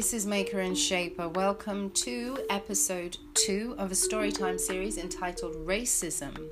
this 0.00 0.14
is 0.14 0.24
Maker 0.24 0.60
and 0.60 0.78
Shaper. 0.78 1.28
Welcome 1.28 1.90
to 1.90 2.38
episode 2.48 3.18
two 3.34 3.74
of 3.76 3.92
a 3.92 3.94
storytime 3.94 4.58
series 4.58 4.96
entitled 4.96 5.54
Racism. 5.56 6.48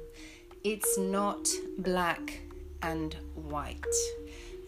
It's 0.65 0.99
not 0.99 1.49
black 1.79 2.41
and 2.83 3.17
white. 3.37 3.83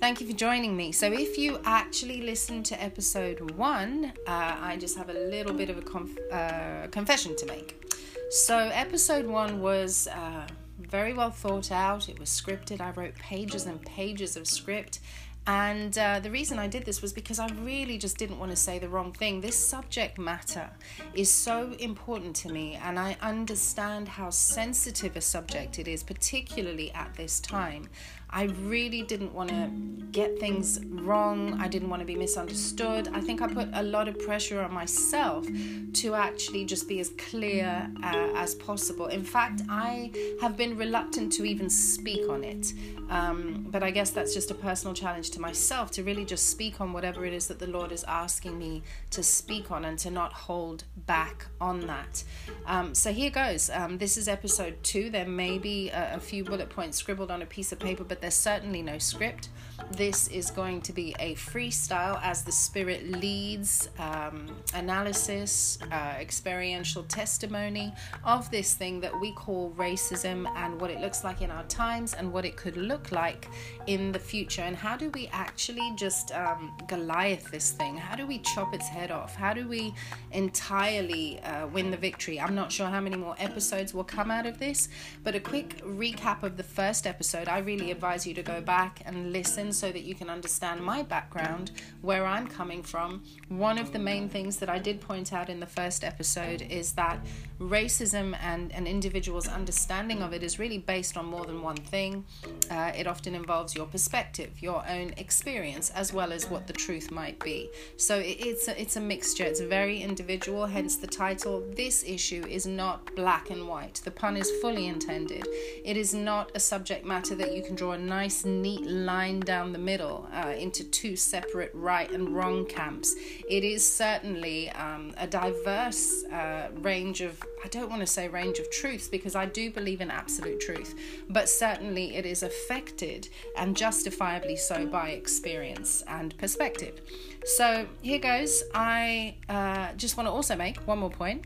Thank 0.00 0.22
you 0.22 0.26
for 0.26 0.32
joining 0.32 0.78
me. 0.78 0.92
So, 0.92 1.12
if 1.12 1.36
you 1.36 1.60
actually 1.66 2.22
listened 2.22 2.64
to 2.66 2.82
episode 2.82 3.50
one, 3.50 4.14
uh, 4.26 4.56
I 4.58 4.78
just 4.80 4.96
have 4.96 5.10
a 5.10 5.12
little 5.28 5.52
bit 5.52 5.68
of 5.68 5.76
a 5.76 5.82
conf- 5.82 6.32
uh, 6.32 6.86
confession 6.86 7.36
to 7.36 7.44
make. 7.44 7.84
So, 8.30 8.56
episode 8.56 9.26
one 9.26 9.60
was 9.60 10.06
uh, 10.06 10.46
very 10.78 11.12
well 11.12 11.30
thought 11.30 11.70
out, 11.70 12.08
it 12.08 12.18
was 12.18 12.30
scripted. 12.30 12.80
I 12.80 12.92
wrote 12.92 13.14
pages 13.16 13.66
and 13.66 13.82
pages 13.82 14.36
of 14.38 14.46
script 14.46 15.00
and 15.50 15.98
uh, 15.98 16.20
the 16.20 16.30
reason 16.30 16.60
I 16.60 16.68
did 16.68 16.84
this 16.84 17.02
was 17.02 17.12
because 17.12 17.40
I 17.40 17.48
really 17.62 17.98
just 17.98 18.16
didn't 18.18 18.38
want 18.38 18.52
to 18.52 18.56
say 18.56 18.78
the 18.78 18.88
wrong 18.88 19.12
thing. 19.12 19.40
This 19.40 19.58
subject 19.58 20.16
matter 20.16 20.70
is 21.12 21.28
so 21.28 21.72
important 21.80 22.36
to 22.36 22.52
me, 22.52 22.78
and 22.80 22.96
I 22.96 23.16
understand 23.20 24.06
how 24.06 24.30
sensitive 24.30 25.16
a 25.16 25.20
subject 25.20 25.80
it 25.80 25.88
is, 25.88 26.04
particularly 26.04 26.92
at 26.92 27.14
this 27.14 27.40
time. 27.40 27.88
I 28.32 28.44
really 28.62 29.02
didn't 29.02 29.34
want 29.34 29.50
to 29.50 29.70
get 30.12 30.38
things 30.38 30.80
wrong. 30.86 31.60
I 31.60 31.68
didn't 31.68 31.88
want 31.88 32.00
to 32.00 32.06
be 32.06 32.16
misunderstood. 32.16 33.08
I 33.12 33.20
think 33.20 33.42
I 33.42 33.46
put 33.46 33.68
a 33.72 33.82
lot 33.82 34.08
of 34.08 34.18
pressure 34.18 34.60
on 34.60 34.72
myself 34.72 35.46
to 35.94 36.14
actually 36.14 36.64
just 36.64 36.88
be 36.88 37.00
as 37.00 37.10
clear 37.10 37.90
uh, 38.02 38.28
as 38.34 38.54
possible. 38.54 39.06
In 39.06 39.24
fact, 39.24 39.62
I 39.68 40.12
have 40.40 40.56
been 40.56 40.76
reluctant 40.76 41.32
to 41.34 41.44
even 41.44 41.70
speak 41.70 42.28
on 42.28 42.44
it. 42.44 42.72
Um, 43.08 43.66
but 43.68 43.82
I 43.82 43.90
guess 43.90 44.10
that's 44.10 44.32
just 44.32 44.52
a 44.52 44.54
personal 44.54 44.94
challenge 44.94 45.30
to 45.30 45.40
myself 45.40 45.90
to 45.92 46.04
really 46.04 46.24
just 46.24 46.48
speak 46.48 46.80
on 46.80 46.92
whatever 46.92 47.24
it 47.24 47.32
is 47.32 47.48
that 47.48 47.58
the 47.58 47.66
Lord 47.66 47.90
is 47.90 48.04
asking 48.04 48.56
me 48.56 48.84
to 49.10 49.22
speak 49.24 49.72
on 49.72 49.84
and 49.84 49.98
to 49.98 50.10
not 50.10 50.32
hold 50.32 50.84
back 51.06 51.46
on 51.60 51.86
that. 51.88 52.22
Um, 52.66 52.94
so 52.94 53.12
here 53.12 53.30
goes. 53.30 53.68
Um, 53.70 53.98
this 53.98 54.16
is 54.16 54.28
episode 54.28 54.82
two. 54.84 55.10
There 55.10 55.26
may 55.26 55.58
be 55.58 55.90
a, 55.90 56.14
a 56.14 56.20
few 56.20 56.44
bullet 56.44 56.70
points 56.70 56.98
scribbled 56.98 57.32
on 57.32 57.42
a 57.42 57.46
piece 57.46 57.72
of 57.72 57.80
paper, 57.80 58.04
but 58.04 58.19
there's 58.20 58.34
certainly 58.34 58.82
no 58.82 58.98
script. 58.98 59.48
This 59.92 60.28
is 60.28 60.50
going 60.50 60.82
to 60.82 60.92
be 60.92 61.14
a 61.18 61.34
freestyle 61.34 62.20
as 62.22 62.42
the 62.42 62.52
Spirit 62.52 63.10
leads 63.10 63.88
um, 63.98 64.48
analysis, 64.74 65.78
uh, 65.90 66.14
experiential 66.18 67.02
testimony 67.04 67.92
of 68.24 68.50
this 68.50 68.74
thing 68.74 69.00
that 69.00 69.18
we 69.20 69.32
call 69.32 69.72
racism 69.76 70.46
and 70.56 70.80
what 70.80 70.90
it 70.90 71.00
looks 71.00 71.24
like 71.24 71.42
in 71.42 71.50
our 71.50 71.64
times 71.64 72.14
and 72.14 72.32
what 72.32 72.44
it 72.44 72.56
could 72.56 72.76
look 72.76 73.10
like 73.12 73.48
in 73.86 74.12
the 74.12 74.18
future. 74.18 74.62
And 74.62 74.76
how 74.76 74.96
do 74.96 75.10
we 75.10 75.28
actually 75.32 75.92
just 75.96 76.32
um, 76.32 76.72
Goliath 76.86 77.50
this 77.50 77.72
thing? 77.72 77.96
How 77.96 78.16
do 78.16 78.26
we 78.26 78.38
chop 78.38 78.74
its 78.74 78.88
head 78.88 79.10
off? 79.10 79.34
How 79.34 79.52
do 79.52 79.66
we 79.68 79.94
entirely 80.32 81.40
uh, 81.40 81.66
win 81.66 81.90
the 81.90 81.96
victory? 81.96 82.40
I'm 82.40 82.54
not 82.54 82.70
sure 82.70 82.86
how 82.86 83.00
many 83.00 83.16
more 83.16 83.34
episodes 83.38 83.92
will 83.92 84.04
come 84.04 84.30
out 84.30 84.46
of 84.46 84.58
this, 84.58 84.88
but 85.24 85.34
a 85.34 85.40
quick 85.40 85.82
recap 85.84 86.42
of 86.42 86.56
the 86.56 86.62
first 86.62 87.06
episode. 87.06 87.48
I 87.48 87.58
really 87.58 87.90
advise 87.90 88.26
you 88.26 88.34
to 88.34 88.42
go 88.42 88.60
back 88.60 89.02
and 89.04 89.32
listen 89.32 89.69
so 89.72 89.92
that 89.92 90.02
you 90.02 90.14
can 90.14 90.30
understand 90.30 90.80
my 90.80 91.02
background, 91.02 91.72
where 92.02 92.26
I'm 92.26 92.46
coming 92.46 92.82
from. 92.82 93.22
One 93.48 93.78
of 93.78 93.92
the 93.92 93.98
main 93.98 94.28
things 94.28 94.56
that 94.58 94.68
I 94.68 94.78
did 94.78 95.00
point 95.00 95.32
out 95.32 95.48
in 95.48 95.60
the 95.60 95.66
first 95.66 96.04
episode 96.04 96.62
is 96.62 96.92
that 96.92 97.18
racism 97.60 98.36
and 98.40 98.72
an 98.72 98.86
individual's 98.86 99.48
understanding 99.48 100.22
of 100.22 100.32
it 100.32 100.42
is 100.42 100.58
really 100.58 100.78
based 100.78 101.16
on 101.16 101.26
more 101.26 101.44
than 101.44 101.62
one 101.62 101.76
thing. 101.76 102.24
Uh, 102.70 102.92
it 102.96 103.06
often 103.06 103.34
involves 103.34 103.74
your 103.74 103.86
perspective, 103.86 104.50
your 104.60 104.82
own 104.88 105.12
experience, 105.18 105.90
as 105.90 106.12
well 106.12 106.32
as 106.32 106.48
what 106.48 106.66
the 106.66 106.72
truth 106.72 107.10
might 107.10 107.38
be. 107.40 107.68
So 107.96 108.20
it's 108.24 108.68
a, 108.68 108.80
it's 108.80 108.96
a 108.96 109.00
mixture. 109.00 109.44
It's 109.44 109.60
very 109.60 110.00
individual. 110.00 110.64
Hence 110.66 110.96
the 110.96 111.06
title. 111.06 111.62
This 111.76 112.02
issue 112.04 112.44
is 112.48 112.66
not 112.66 113.14
black 113.14 113.50
and 113.50 113.68
white. 113.68 114.00
The 114.04 114.10
pun 114.10 114.36
is 114.36 114.50
fully 114.62 114.86
intended. 114.86 115.46
It 115.84 115.96
is 115.96 116.14
not 116.14 116.50
a 116.54 116.60
subject 116.60 117.04
matter 117.04 117.34
that 117.34 117.54
you 117.54 117.62
can 117.62 117.74
draw 117.74 117.92
a 117.92 117.98
nice, 117.98 118.44
neat 118.44 118.86
line 118.86 119.40
down 119.40 119.59
the 119.72 119.78
middle 119.78 120.28
uh, 120.32 120.54
into 120.58 120.84
two 120.84 121.16
separate 121.16 121.70
right 121.74 122.10
and 122.10 122.34
wrong 122.34 122.66
camps. 122.66 123.14
It 123.48 123.64
is 123.64 123.86
certainly 123.86 124.70
um, 124.70 125.14
a 125.16 125.26
diverse 125.26 126.24
uh, 126.24 126.68
range 126.80 127.20
of 127.20 127.40
I 127.64 127.68
don't 127.68 127.90
want 127.90 128.00
to 128.00 128.06
say 128.06 128.28
range 128.28 128.58
of 128.58 128.70
truths 128.70 129.08
because 129.08 129.34
I 129.34 129.46
do 129.46 129.70
believe 129.70 130.00
in 130.00 130.10
absolute 130.10 130.60
truth, 130.60 130.94
but 131.28 131.48
certainly 131.48 132.16
it 132.16 132.24
is 132.24 132.42
affected 132.42 133.28
and 133.56 133.76
justifiably 133.76 134.56
so 134.56 134.86
by 134.86 135.10
experience 135.10 136.02
and 136.08 136.36
perspective. 136.38 137.00
So 137.44 137.86
here 138.02 138.18
goes. 138.18 138.62
I 138.74 139.36
uh, 139.48 139.92
just 139.94 140.16
want 140.16 140.26
to 140.26 140.32
also 140.32 140.56
make 140.56 140.78
one 140.86 140.98
more 140.98 141.10
point. 141.10 141.44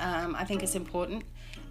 Um, 0.00 0.36
I 0.36 0.44
think 0.44 0.62
it's 0.62 0.74
important 0.74 1.24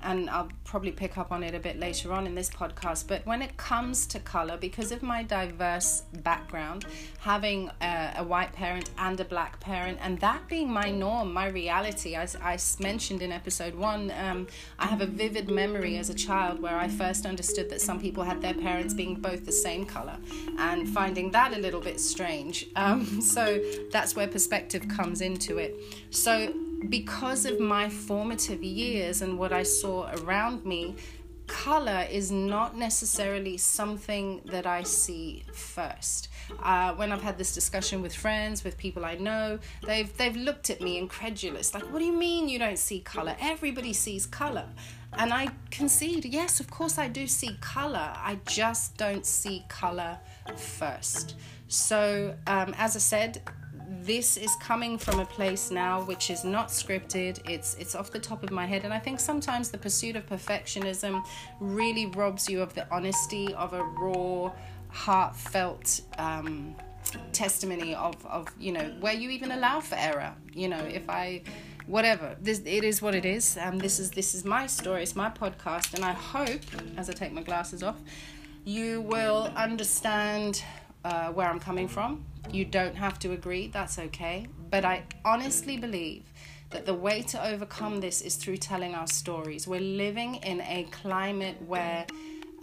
and 0.03 0.29
I'll 0.29 0.49
probably 0.63 0.91
pick 0.91 1.17
up 1.17 1.31
on 1.31 1.43
it 1.43 1.53
a 1.53 1.59
bit 1.59 1.79
later 1.79 2.11
on 2.13 2.27
in 2.27 2.35
this 2.35 2.49
podcast. 2.49 3.07
But 3.07 3.25
when 3.25 3.41
it 3.41 3.57
comes 3.57 4.05
to 4.07 4.19
color, 4.19 4.57
because 4.57 4.91
of 4.91 5.01
my 5.01 5.23
diverse 5.23 6.03
background, 6.23 6.85
having 7.19 7.69
a, 7.81 8.13
a 8.17 8.23
white 8.23 8.53
parent 8.53 8.89
and 8.97 9.19
a 9.19 9.25
black 9.25 9.59
parent, 9.59 9.99
and 10.01 10.19
that 10.19 10.47
being 10.47 10.69
my 10.69 10.89
norm, 10.89 11.33
my 11.33 11.47
reality, 11.47 12.15
as 12.15 12.35
I 12.35 12.57
mentioned 12.79 13.21
in 13.21 13.31
episode 13.31 13.75
one, 13.75 14.11
um, 14.11 14.47
I 14.79 14.87
have 14.87 15.01
a 15.01 15.05
vivid 15.05 15.49
memory 15.49 15.97
as 15.97 16.09
a 16.09 16.15
child 16.15 16.61
where 16.61 16.77
I 16.77 16.87
first 16.87 17.25
understood 17.25 17.69
that 17.69 17.81
some 17.81 17.99
people 17.99 18.23
had 18.23 18.41
their 18.41 18.53
parents 18.53 18.93
being 18.93 19.15
both 19.15 19.45
the 19.45 19.51
same 19.51 19.85
color 19.85 20.17
and 20.57 20.87
finding 20.89 21.31
that 21.31 21.53
a 21.53 21.59
little 21.59 21.81
bit 21.81 21.99
strange. 21.99 22.67
Um, 22.75 23.21
so 23.21 23.63
that's 23.91 24.15
where 24.15 24.27
perspective 24.27 24.87
comes 24.87 25.21
into 25.21 25.57
it. 25.57 25.75
So 26.09 26.53
because 26.89 27.45
of 27.45 27.59
my 27.59 27.89
formative 27.89 28.63
years 28.63 29.21
and 29.21 29.37
what 29.37 29.51
I 29.51 29.63
saw 29.63 30.11
around 30.21 30.65
me, 30.65 30.95
color 31.47 32.05
is 32.11 32.31
not 32.31 32.77
necessarily 32.77 33.57
something 33.57 34.41
that 34.45 34.67
I 34.67 34.83
see 34.83 35.43
first. 35.53 36.27
Uh, 36.61 36.93
when 36.95 37.11
I've 37.11 37.21
had 37.21 37.37
this 37.37 37.53
discussion 37.53 38.01
with 38.01 38.13
friends, 38.13 38.63
with 38.63 38.77
people 38.77 39.05
I 39.05 39.15
know, 39.15 39.59
they've 39.85 40.15
they've 40.17 40.35
looked 40.35 40.69
at 40.69 40.81
me 40.81 40.97
incredulous, 40.97 41.73
like, 41.73 41.83
"What 41.91 41.99
do 41.99 42.05
you 42.05 42.17
mean 42.17 42.47
you 42.47 42.59
don't 42.59 42.79
see 42.79 42.99
color? 42.99 43.35
Everybody 43.39 43.93
sees 43.93 44.25
color." 44.25 44.67
And 45.13 45.33
I 45.33 45.47
concede, 45.71 46.25
yes, 46.25 46.59
of 46.59 46.69
course 46.69 46.97
I 46.97 47.07
do 47.07 47.27
see 47.27 47.57
color. 47.61 48.13
I 48.15 48.39
just 48.45 48.97
don't 48.97 49.25
see 49.25 49.63
color 49.69 50.19
first. 50.55 51.35
So, 51.69 52.35
um, 52.45 52.75
as 52.77 52.95
I 52.95 52.99
said, 52.99 53.41
this 54.07 54.37
is 54.37 54.55
coming 54.55 54.97
from 54.97 55.19
a 55.19 55.25
place 55.25 55.69
now 55.69 56.01
which 56.01 56.29
is 56.29 56.45
not 56.45 56.69
scripted. 56.69 57.41
It's 57.47 57.75
it's 57.75 57.93
off 57.93 58.09
the 58.09 58.19
top 58.19 58.41
of 58.41 58.51
my 58.51 58.65
head. 58.65 58.85
And 58.85 58.93
i 58.93 58.99
think 58.99 59.19
sometimes 59.19 59.69
the 59.69 59.77
pursuit 59.77 60.15
of 60.15 60.25
perfectionism 60.25 61.23
really 61.59 62.05
robs 62.05 62.49
you 62.49 62.61
of 62.61 62.73
the 62.73 62.87
honesty 62.89 63.53
of 63.53 63.73
a 63.73 63.83
raw 63.83 64.51
heartfelt 64.89 66.01
um, 66.17 66.73
testimony 67.33 67.93
of 67.95 68.25
of 68.25 68.47
you 68.57 68.71
know 68.71 68.87
where 69.01 69.13
you 69.13 69.29
even 69.29 69.51
allow 69.51 69.81
for 69.81 69.95
error. 69.95 70.33
You 70.53 70.69
know 70.69 70.83
if 70.99 71.09
i 71.09 71.43
whatever. 71.85 72.37
This 72.41 72.61
it 72.65 72.85
is 72.85 73.01
what 73.01 73.13
it 73.13 73.25
is. 73.25 73.57
Um 73.61 73.77
this 73.77 73.99
is 73.99 74.11
this 74.11 74.33
is 74.33 74.45
my 74.45 74.67
story. 74.67 75.03
It's 75.03 75.17
my 75.17 75.29
podcast. 75.29 75.93
And 75.95 76.05
i 76.05 76.13
hope 76.13 76.65
as 76.95 77.09
i 77.09 77.13
take 77.13 77.33
my 77.33 77.43
glasses 77.43 77.83
off 77.83 77.99
you 78.63 78.99
will 78.99 79.49
understand 79.55 80.61
uh, 81.05 81.31
where 81.31 81.47
i'm 81.47 81.59
coming 81.59 81.87
from 81.87 82.25
you 82.53 82.65
don't 82.65 82.95
have 82.95 83.19
to 83.19 83.31
agree, 83.31 83.67
that's 83.67 83.99
okay. 83.99 84.47
But 84.69 84.85
I 84.85 85.03
honestly 85.23 85.77
believe 85.77 86.23
that 86.69 86.85
the 86.85 86.93
way 86.93 87.21
to 87.21 87.47
overcome 87.47 88.01
this 88.01 88.21
is 88.21 88.35
through 88.35 88.57
telling 88.57 88.93
our 88.93 89.07
stories. 89.07 89.67
We're 89.67 89.79
living 89.79 90.35
in 90.35 90.61
a 90.61 90.87
climate 90.91 91.57
where 91.65 92.05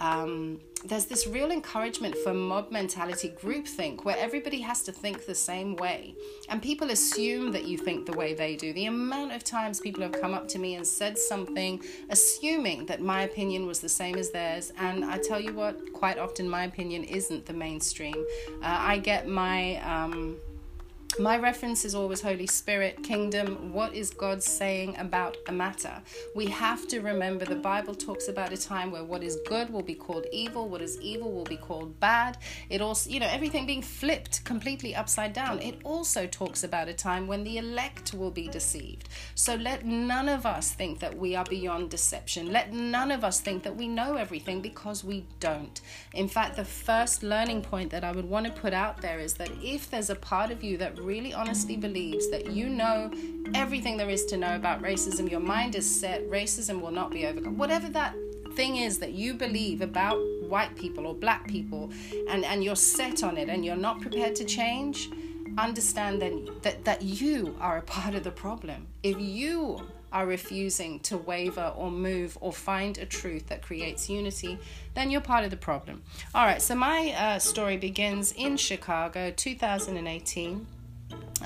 um, 0.00 0.60
there's 0.84 1.06
this 1.06 1.26
real 1.26 1.50
encouragement 1.50 2.14
for 2.18 2.34
mob 2.34 2.70
mentality, 2.70 3.32
groupthink, 3.42 4.04
where 4.04 4.18
everybody 4.18 4.60
has 4.60 4.82
to 4.82 4.92
think 4.92 5.24
the 5.24 5.34
same 5.34 5.76
way. 5.76 6.14
And 6.50 6.60
people 6.60 6.90
assume 6.90 7.52
that 7.52 7.64
you 7.64 7.78
think 7.78 8.04
the 8.04 8.12
way 8.12 8.34
they 8.34 8.54
do. 8.54 8.72
The 8.74 8.86
amount 8.86 9.32
of 9.32 9.44
times 9.44 9.80
people 9.80 10.02
have 10.02 10.12
come 10.12 10.34
up 10.34 10.46
to 10.48 10.58
me 10.58 10.74
and 10.74 10.86
said 10.86 11.16
something, 11.16 11.82
assuming 12.10 12.84
that 12.86 13.00
my 13.00 13.22
opinion 13.22 13.66
was 13.66 13.80
the 13.80 13.88
same 13.88 14.16
as 14.16 14.30
theirs. 14.30 14.72
And 14.78 15.04
I 15.04 15.18
tell 15.18 15.40
you 15.40 15.54
what, 15.54 15.92
quite 15.94 16.18
often 16.18 16.48
my 16.48 16.64
opinion 16.64 17.04
isn't 17.04 17.46
the 17.46 17.54
mainstream. 17.54 18.16
Uh, 18.62 18.76
I 18.80 18.98
get 18.98 19.26
my. 19.26 19.76
Um, 19.82 20.36
my 21.18 21.36
reference 21.36 21.84
is 21.84 21.94
always 21.94 22.20
Holy 22.20 22.46
Spirit, 22.46 23.02
kingdom. 23.04 23.72
What 23.72 23.94
is 23.94 24.10
God 24.10 24.42
saying 24.42 24.96
about 24.98 25.36
a 25.46 25.52
matter? 25.52 26.02
We 26.34 26.46
have 26.46 26.88
to 26.88 27.00
remember 27.00 27.44
the 27.44 27.54
Bible 27.54 27.94
talks 27.94 28.26
about 28.26 28.52
a 28.52 28.56
time 28.56 28.90
where 28.90 29.04
what 29.04 29.22
is 29.22 29.38
good 29.46 29.70
will 29.70 29.82
be 29.82 29.94
called 29.94 30.26
evil, 30.32 30.68
what 30.68 30.82
is 30.82 31.00
evil 31.00 31.30
will 31.32 31.44
be 31.44 31.56
called 31.56 32.00
bad. 32.00 32.38
It 32.68 32.80
also, 32.80 33.10
you 33.10 33.20
know, 33.20 33.28
everything 33.28 33.64
being 33.64 33.82
flipped 33.82 34.44
completely 34.44 34.94
upside 34.94 35.32
down. 35.32 35.60
It 35.60 35.80
also 35.84 36.26
talks 36.26 36.64
about 36.64 36.88
a 36.88 36.94
time 36.94 37.28
when 37.28 37.44
the 37.44 37.58
elect 37.58 38.12
will 38.14 38.32
be 38.32 38.48
deceived. 38.48 39.08
So 39.36 39.54
let 39.54 39.84
none 39.84 40.28
of 40.28 40.46
us 40.46 40.72
think 40.72 40.98
that 40.98 41.16
we 41.16 41.36
are 41.36 41.44
beyond 41.44 41.90
deception. 41.90 42.50
Let 42.50 42.72
none 42.72 43.12
of 43.12 43.22
us 43.22 43.40
think 43.40 43.62
that 43.62 43.76
we 43.76 43.86
know 43.86 44.16
everything 44.16 44.60
because 44.60 45.04
we 45.04 45.26
don't. 45.38 45.80
In 46.12 46.28
fact, 46.28 46.56
the 46.56 46.64
first 46.64 47.22
learning 47.22 47.62
point 47.62 47.90
that 47.92 48.02
I 48.02 48.10
would 48.10 48.28
want 48.28 48.46
to 48.46 48.52
put 48.52 48.72
out 48.72 49.00
there 49.00 49.20
is 49.20 49.34
that 49.34 49.50
if 49.62 49.90
there's 49.90 50.10
a 50.10 50.16
part 50.16 50.50
of 50.50 50.64
you 50.64 50.76
that 50.78 51.03
really 51.04 51.32
honestly 51.32 51.76
believes 51.76 52.30
that 52.30 52.50
you 52.50 52.68
know 52.68 53.10
everything 53.54 53.96
there 53.96 54.10
is 54.10 54.24
to 54.26 54.36
know 54.36 54.56
about 54.56 54.82
racism, 54.82 55.30
your 55.30 55.40
mind 55.40 55.74
is 55.74 55.88
set, 55.88 56.28
racism 56.30 56.80
will 56.80 56.90
not 56.90 57.10
be 57.10 57.26
overcome, 57.26 57.56
whatever 57.56 57.88
that 57.90 58.14
thing 58.54 58.76
is 58.76 58.98
that 58.98 59.12
you 59.12 59.34
believe 59.34 59.80
about 59.80 60.16
white 60.48 60.74
people 60.76 61.06
or 61.06 61.14
black 61.14 61.46
people, 61.48 61.90
and, 62.28 62.44
and 62.44 62.64
you're 62.64 62.76
set 62.76 63.22
on 63.22 63.36
it 63.36 63.48
and 63.48 63.64
you're 63.64 63.76
not 63.76 64.00
prepared 64.00 64.34
to 64.36 64.44
change, 64.44 65.10
understand 65.58 66.22
then 66.22 66.48
that, 66.62 66.84
that 66.84 67.02
you 67.02 67.56
are 67.60 67.78
a 67.78 67.82
part 67.82 68.14
of 68.14 68.24
the 68.24 68.30
problem. 68.30 68.86
If 69.02 69.20
you 69.20 69.82
are 70.12 70.26
refusing 70.26 71.00
to 71.00 71.18
waver 71.18 71.72
or 71.76 71.90
move 71.90 72.38
or 72.40 72.52
find 72.52 72.96
a 72.98 73.04
truth 73.04 73.48
that 73.48 73.60
creates 73.62 74.08
unity, 74.08 74.58
then 74.94 75.10
you're 75.10 75.20
part 75.20 75.44
of 75.44 75.50
the 75.50 75.56
problem. 75.56 76.02
All 76.34 76.46
right, 76.46 76.62
so 76.62 76.76
my 76.76 77.12
uh, 77.18 77.38
story 77.40 77.76
begins 77.76 78.32
in 78.32 78.56
Chicago, 78.56 79.32
2018. 79.32 80.66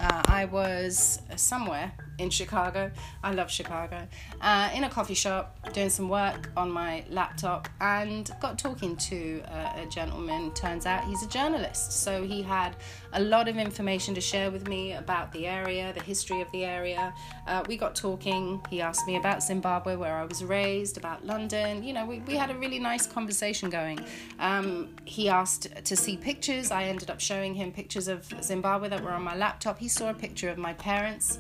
Uh, 0.01 0.23
I 0.27 0.45
was 0.45 1.21
somewhere 1.35 1.93
in 2.19 2.31
Chicago. 2.31 2.91
I 3.23 3.33
love 3.33 3.51
Chicago. 3.51 4.07
Uh, 4.41 4.71
in 4.75 4.85
a 4.85 4.91
coffee 4.91 5.15
shop, 5.15 5.57
doing 5.73 5.91
some 5.91 6.09
work 6.09 6.51
on 6.57 6.71
my 6.71 7.05
laptop, 7.09 7.69
and 7.81 8.31
got 8.41 8.59
talking 8.59 8.97
to 8.97 9.43
a, 9.47 9.83
a 9.83 9.87
gentleman. 9.87 10.53
Turns 10.53 10.87
out 10.87 11.05
he's 11.05 11.23
a 11.23 11.29
journalist, 11.29 11.93
so 11.93 12.23
he 12.23 12.43
had 12.43 12.77
a 13.13 13.21
lot 13.21 13.49
of 13.49 13.57
information 13.57 14.15
to 14.15 14.21
share 14.21 14.51
with 14.51 14.69
me 14.69 14.93
about 14.93 15.33
the 15.33 15.47
area, 15.47 15.93
the 15.93 16.03
history 16.03 16.41
of 16.41 16.51
the 16.53 16.65
area. 16.65 17.15
Uh, 17.47 17.63
we 17.69 17.77
got 17.77 17.95
talking. 17.95 18.61
He 18.69 18.81
asked 18.81 19.07
me 19.07 19.17
about 19.17 19.43
Zimbabwe, 19.43 19.97
where 19.97 20.17
I 20.17 20.25
was 20.25 20.45
raised, 20.45 20.97
about 20.97 21.25
London. 21.25 21.83
You 21.83 21.93
know, 21.93 22.05
we, 22.05 22.19
we 22.21 22.35
had 22.35 22.51
a 22.51 22.55
really 22.55 22.79
nice 22.79 23.07
conversation 23.07 23.71
going. 23.71 24.01
Um, 24.39 24.97
he 25.05 25.29
asked 25.29 25.69
to 25.85 25.97
see 25.97 26.17
pictures. 26.17 26.71
I 26.71 26.85
ended 26.85 27.11
up 27.11 27.21
showing 27.21 27.55
him 27.55 27.73
pictures 27.73 28.09
of 28.09 28.27
Zimbabwe 28.43 28.89
that 28.89 29.03
were 29.03 29.13
on 29.13 29.23
my 29.23 29.37
laptop. 29.37 29.79
He 29.79 29.89
saw 29.89 30.11
a 30.11 30.15
picture 30.15 30.49
of 30.49 30.59
my 30.59 30.75
parents 30.75 31.39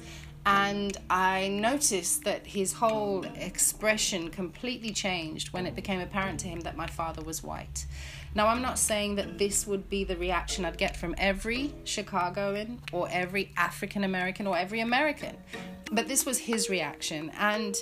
and 0.48 0.96
I 1.10 1.48
noticed 1.48 2.24
that 2.24 2.46
his 2.46 2.72
whole 2.72 3.22
expression 3.36 4.30
completely 4.30 4.92
changed 4.92 5.52
when 5.52 5.66
it 5.66 5.74
became 5.76 6.00
apparent 6.00 6.40
to 6.40 6.48
him 6.48 6.60
that 6.60 6.74
my 6.74 6.86
father 6.86 7.22
was 7.22 7.42
white. 7.42 7.84
Now, 8.34 8.46
I'm 8.46 8.62
not 8.62 8.78
saying 8.78 9.16
that 9.16 9.36
this 9.36 9.66
would 9.66 9.90
be 9.90 10.04
the 10.04 10.16
reaction 10.16 10.64
I'd 10.64 10.78
get 10.78 10.96
from 10.96 11.14
every 11.18 11.74
Chicagoan 11.84 12.80
or 12.92 13.08
every 13.10 13.52
African 13.58 14.04
American 14.04 14.46
or 14.46 14.56
every 14.56 14.80
American, 14.80 15.36
but 15.92 16.08
this 16.08 16.24
was 16.24 16.38
his 16.38 16.70
reaction. 16.70 17.30
And 17.38 17.76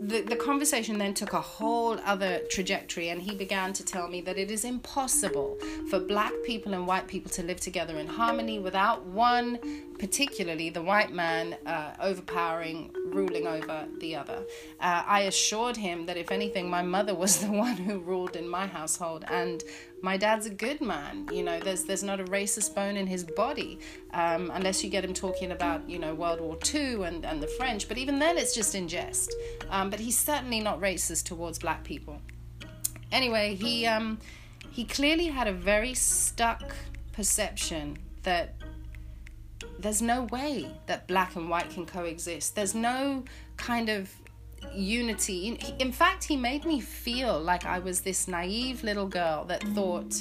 the, 0.00 0.22
the 0.22 0.36
conversation 0.36 0.98
then 0.98 1.14
took 1.14 1.32
a 1.32 1.40
whole 1.40 1.98
other 2.04 2.40
trajectory, 2.50 3.10
and 3.10 3.22
he 3.22 3.34
began 3.34 3.72
to 3.72 3.84
tell 3.84 4.08
me 4.08 4.20
that 4.22 4.36
it 4.36 4.50
is 4.50 4.64
impossible 4.64 5.58
for 5.88 6.00
black 6.00 6.32
people 6.44 6.74
and 6.74 6.86
white 6.86 7.06
people 7.06 7.30
to 7.32 7.42
live 7.42 7.60
together 7.60 7.98
in 7.98 8.06
harmony 8.06 8.58
without 8.58 9.04
one, 9.06 9.58
particularly 10.02 10.68
the 10.68 10.82
white 10.82 11.12
man, 11.12 11.56
uh, 11.64 11.92
overpowering, 12.00 12.92
ruling 13.04 13.46
over 13.46 13.86
the 14.00 14.16
other. 14.16 14.42
Uh, 14.80 15.04
I 15.06 15.20
assured 15.20 15.76
him 15.76 16.06
that 16.06 16.16
if 16.16 16.32
anything, 16.32 16.68
my 16.68 16.82
mother 16.82 17.14
was 17.14 17.38
the 17.44 17.52
one 17.52 17.76
who 17.76 18.00
ruled 18.00 18.34
in 18.34 18.48
my 18.48 18.66
household, 18.66 19.24
and 19.28 19.62
my 20.02 20.16
dad's 20.16 20.46
a 20.46 20.50
good 20.50 20.80
man. 20.80 21.28
You 21.32 21.44
know, 21.44 21.60
there's 21.60 21.84
there's 21.84 22.02
not 22.02 22.18
a 22.18 22.24
racist 22.24 22.74
bone 22.74 22.96
in 22.96 23.06
his 23.06 23.22
body, 23.22 23.78
um, 24.12 24.50
unless 24.52 24.82
you 24.82 24.90
get 24.90 25.04
him 25.04 25.14
talking 25.14 25.52
about 25.52 25.88
you 25.88 26.00
know 26.00 26.16
World 26.16 26.40
War 26.40 26.58
II 26.74 27.04
and 27.04 27.24
and 27.24 27.40
the 27.40 27.46
French. 27.46 27.86
But 27.86 27.96
even 27.96 28.18
then, 28.18 28.38
it's 28.38 28.56
just 28.56 28.74
in 28.74 28.88
jest. 28.88 29.32
Um, 29.70 29.88
but 29.88 30.00
he's 30.00 30.18
certainly 30.18 30.58
not 30.58 30.80
racist 30.80 31.26
towards 31.26 31.60
black 31.60 31.84
people. 31.84 32.20
Anyway, 33.12 33.54
he 33.54 33.86
um, 33.86 34.18
he 34.72 34.82
clearly 34.84 35.26
had 35.26 35.46
a 35.46 35.52
very 35.52 35.94
stuck 35.94 36.74
perception 37.12 37.98
that 38.24 38.54
there's 39.78 40.02
no 40.02 40.22
way 40.24 40.70
that 40.86 41.06
black 41.06 41.36
and 41.36 41.48
white 41.48 41.70
can 41.70 41.86
coexist. 41.86 42.54
There's 42.54 42.74
no 42.74 43.24
kind 43.56 43.88
of 43.88 44.10
unity. 44.74 45.58
In 45.78 45.92
fact, 45.92 46.24
he 46.24 46.36
made 46.36 46.64
me 46.64 46.80
feel 46.80 47.38
like 47.40 47.64
I 47.64 47.78
was 47.78 48.00
this 48.00 48.28
naive 48.28 48.84
little 48.84 49.06
girl 49.06 49.44
that 49.46 49.62
thought, 49.74 50.14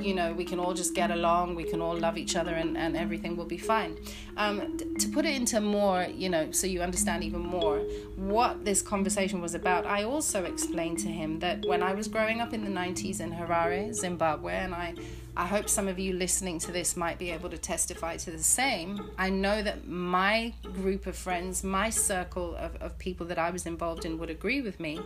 you 0.00 0.14
know, 0.14 0.32
we 0.32 0.44
can 0.44 0.58
all 0.58 0.74
just 0.74 0.94
get 0.94 1.10
along, 1.10 1.54
we 1.54 1.64
can 1.64 1.80
all 1.80 1.96
love 1.96 2.16
each 2.16 2.36
other, 2.36 2.54
and, 2.54 2.76
and 2.76 2.96
everything 2.96 3.36
will 3.36 3.44
be 3.44 3.58
fine. 3.58 3.98
Um, 4.36 4.78
to 4.98 5.08
put 5.08 5.24
it 5.24 5.34
into 5.34 5.60
more, 5.60 6.06
you 6.14 6.28
know, 6.28 6.50
so 6.52 6.66
you 6.66 6.80
understand 6.80 7.24
even 7.24 7.40
more 7.40 7.78
what 8.16 8.64
this 8.64 8.82
conversation 8.82 9.40
was 9.40 9.54
about, 9.54 9.86
I 9.86 10.04
also 10.04 10.44
explained 10.44 10.98
to 11.00 11.08
him 11.08 11.40
that 11.40 11.64
when 11.66 11.82
I 11.82 11.94
was 11.94 12.08
growing 12.08 12.40
up 12.40 12.54
in 12.54 12.64
the 12.64 12.70
90s 12.70 13.20
in 13.20 13.32
Harare, 13.32 13.92
Zimbabwe, 13.94 14.54
and 14.54 14.74
I 14.74 14.94
I 15.38 15.46
hope 15.46 15.68
some 15.68 15.86
of 15.86 16.00
you 16.00 16.14
listening 16.14 16.58
to 16.58 16.72
this 16.72 16.96
might 16.96 17.16
be 17.16 17.30
able 17.30 17.48
to 17.50 17.58
testify 17.58 18.16
to 18.16 18.32
the 18.32 18.42
same. 18.42 19.08
I 19.16 19.30
know 19.30 19.62
that 19.62 19.86
my 19.86 20.52
group 20.74 21.06
of 21.06 21.14
friends, 21.16 21.62
my 21.62 21.90
circle 21.90 22.56
of, 22.56 22.74
of 22.82 22.98
people 22.98 23.24
that 23.26 23.38
I 23.38 23.50
was 23.50 23.64
involved 23.64 24.04
in 24.04 24.18
would 24.18 24.30
agree 24.30 24.60
with 24.60 24.80
me 24.80 24.98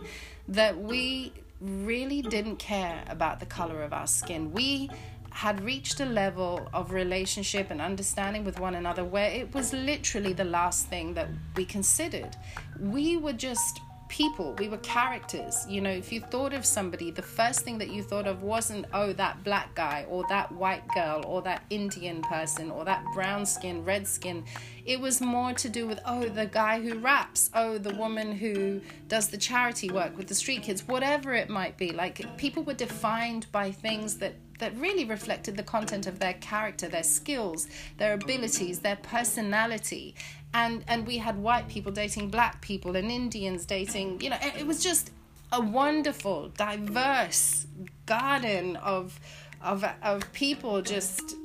that 0.47 0.75
we 0.75 1.33
really 1.61 2.23
didn't 2.23 2.55
care 2.55 3.03
about 3.07 3.41
the 3.41 3.45
color 3.45 3.83
of 3.83 3.93
our 3.93 4.07
skin. 4.07 4.51
We 4.51 4.89
had 5.29 5.63
reached 5.63 5.99
a 5.99 6.05
level 6.05 6.67
of 6.73 6.91
relationship 6.91 7.69
and 7.69 7.79
understanding 7.79 8.43
with 8.43 8.59
one 8.59 8.73
another 8.73 9.03
where 9.03 9.29
it 9.29 9.53
was 9.53 9.71
literally 9.71 10.33
the 10.33 10.45
last 10.45 10.87
thing 10.87 11.13
that 11.13 11.27
we 11.55 11.63
considered. 11.63 12.35
We 12.79 13.17
were 13.17 13.33
just 13.33 13.81
people, 14.13 14.53
we 14.59 14.69
were 14.69 14.77
characters. 14.77 15.65
You 15.67 15.81
know, 15.81 15.89
if 15.89 16.11
you 16.11 16.21
thought 16.21 16.53
of 16.53 16.63
somebody, 16.65 17.09
the 17.09 17.23
first 17.23 17.61
thing 17.61 17.79
that 17.79 17.89
you 17.89 18.03
thought 18.03 18.27
of 18.27 18.43
wasn't, 18.43 18.85
oh, 18.93 19.11
that 19.13 19.43
black 19.43 19.73
guy 19.73 20.05
or 20.07 20.23
that 20.29 20.51
white 20.51 20.87
girl 20.89 21.23
or 21.25 21.41
that 21.41 21.63
Indian 21.71 22.21
person 22.21 22.69
or 22.69 22.85
that 22.85 23.03
brown 23.15 23.43
skin, 23.43 23.83
red 23.83 24.07
skin. 24.07 24.45
It 24.85 24.99
was 24.99 25.19
more 25.19 25.53
to 25.53 25.67
do 25.67 25.87
with, 25.87 25.99
oh, 26.05 26.29
the 26.29 26.45
guy 26.45 26.79
who 26.79 26.99
raps, 26.99 27.49
oh, 27.55 27.79
the 27.79 27.95
woman 27.95 28.33
who 28.33 28.81
does 29.07 29.29
the 29.29 29.37
charity 29.37 29.89
work 29.89 30.15
with 30.15 30.27
the 30.27 30.35
street 30.35 30.61
kids, 30.61 30.87
whatever 30.87 31.33
it 31.33 31.49
might 31.49 31.75
be. 31.77 31.91
Like 31.91 32.37
people 32.37 32.61
were 32.61 32.75
defined 32.75 33.47
by 33.51 33.71
things 33.71 34.17
that 34.17 34.35
that 34.59 34.75
really 34.77 35.05
reflected 35.05 35.57
the 35.57 35.63
content 35.63 36.07
of 36.07 36.19
their 36.19 36.33
character, 36.33 36.87
their 36.87 37.03
skills, 37.03 37.67
their 37.97 38.13
abilities, 38.13 38.79
their 38.79 38.97
personality. 38.97 40.15
And 40.53 40.83
and 40.87 41.07
we 41.07 41.17
had 41.17 41.37
white 41.37 41.67
people 41.67 41.91
dating 41.91 42.29
black 42.29 42.61
people 42.61 42.95
and 42.95 43.11
Indians 43.11 43.65
dating 43.65 44.21
you 44.21 44.29
know 44.29 44.37
it 44.41 44.67
was 44.67 44.83
just 44.83 45.11
a 45.51 45.61
wonderful 45.61 46.49
diverse 46.49 47.65
garden 48.05 48.75
of 48.77 49.19
of 49.61 49.83
of 50.03 50.31
people 50.33 50.81
just 50.81 51.35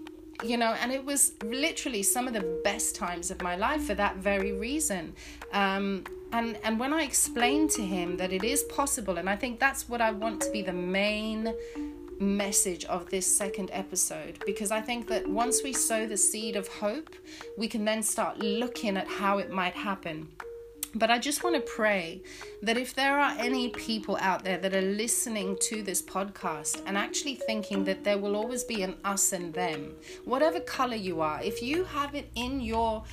you 0.44 0.56
know 0.56 0.74
and 0.80 0.92
it 0.92 1.04
was 1.04 1.32
literally 1.42 2.02
some 2.02 2.28
of 2.28 2.34
the 2.34 2.60
best 2.62 2.94
times 2.96 3.30
of 3.30 3.40
my 3.42 3.56
life 3.56 3.84
for 3.84 3.94
that 3.94 4.16
very 4.16 4.52
reason. 4.52 5.14
Um, 5.52 6.04
and 6.32 6.58
and 6.62 6.78
when 6.78 6.92
i 6.92 7.02
explained 7.02 7.70
to 7.70 7.82
him 7.82 8.16
that 8.18 8.32
it 8.32 8.44
is 8.44 8.62
possible 8.64 9.16
and 9.16 9.30
i 9.30 9.36
think 9.36 9.58
that's 9.58 9.88
what 9.88 10.00
i 10.00 10.10
want 10.10 10.40
to 10.40 10.50
be 10.50 10.62
the 10.62 10.72
main 10.72 11.54
message 12.20 12.84
of 12.86 13.08
this 13.10 13.26
second 13.26 13.70
episode 13.72 14.42
because 14.46 14.70
I 14.70 14.80
think 14.80 15.08
that 15.08 15.28
once 15.28 15.62
we 15.62 15.72
sow 15.72 16.06
the 16.06 16.16
seed 16.16 16.56
of 16.56 16.68
hope, 16.68 17.14
we 17.56 17.68
can 17.68 17.84
then 17.84 18.02
start 18.02 18.38
looking 18.38 18.96
at 18.96 19.06
how 19.08 19.38
it 19.38 19.50
might 19.50 19.74
happen. 19.74 20.28
But 20.94 21.10
I 21.10 21.18
just 21.18 21.44
want 21.44 21.54
to 21.54 21.60
pray 21.60 22.22
that 22.62 22.78
if 22.78 22.94
there 22.94 23.18
are 23.18 23.34
any 23.38 23.68
people 23.68 24.16
out 24.20 24.42
there 24.42 24.56
that 24.58 24.74
are 24.74 24.80
listening 24.80 25.56
to 25.62 25.82
this 25.82 26.00
podcast 26.00 26.82
and 26.86 26.96
actually 26.96 27.34
thinking 27.34 27.84
that 27.84 28.04
there 28.04 28.16
will 28.16 28.34
always 28.34 28.64
be 28.64 28.82
an 28.82 28.96
us 29.04 29.32
and 29.32 29.52
them, 29.52 29.94
whatever 30.24 30.60
color 30.60 30.96
you 30.96 31.20
are, 31.20 31.42
if 31.42 31.62
you 31.62 31.84
have 31.84 32.14
it 32.14 32.30
in 32.34 32.60
your 32.60 33.04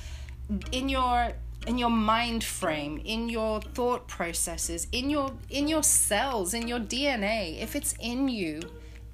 in 0.72 0.88
your 0.88 1.32
in 1.66 1.78
your 1.78 1.90
mind 1.90 2.44
frame 2.44 3.00
in 3.04 3.28
your 3.28 3.60
thought 3.60 4.06
processes 4.06 4.86
in 4.92 5.10
your 5.10 5.32
in 5.50 5.66
your 5.66 5.82
cells 5.82 6.54
in 6.54 6.68
your 6.68 6.78
dna 6.78 7.60
if 7.60 7.74
it's 7.74 7.94
in 8.00 8.28
you 8.28 8.60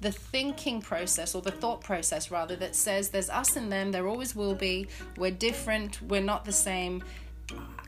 the 0.03 0.11
thinking 0.11 0.81
process 0.81 1.33
or 1.33 1.41
the 1.41 1.51
thought 1.51 1.81
process 1.81 2.29
rather 2.29 2.57
that 2.57 2.75
says 2.75 3.09
there's 3.09 3.29
us 3.29 3.55
and 3.55 3.71
them, 3.71 3.91
there 3.91 4.07
always 4.07 4.35
will 4.35 4.53
be, 4.53 4.85
we're 5.17 5.31
different, 5.31 6.01
we're 6.03 6.21
not 6.21 6.43
the 6.43 6.51
same. 6.51 7.01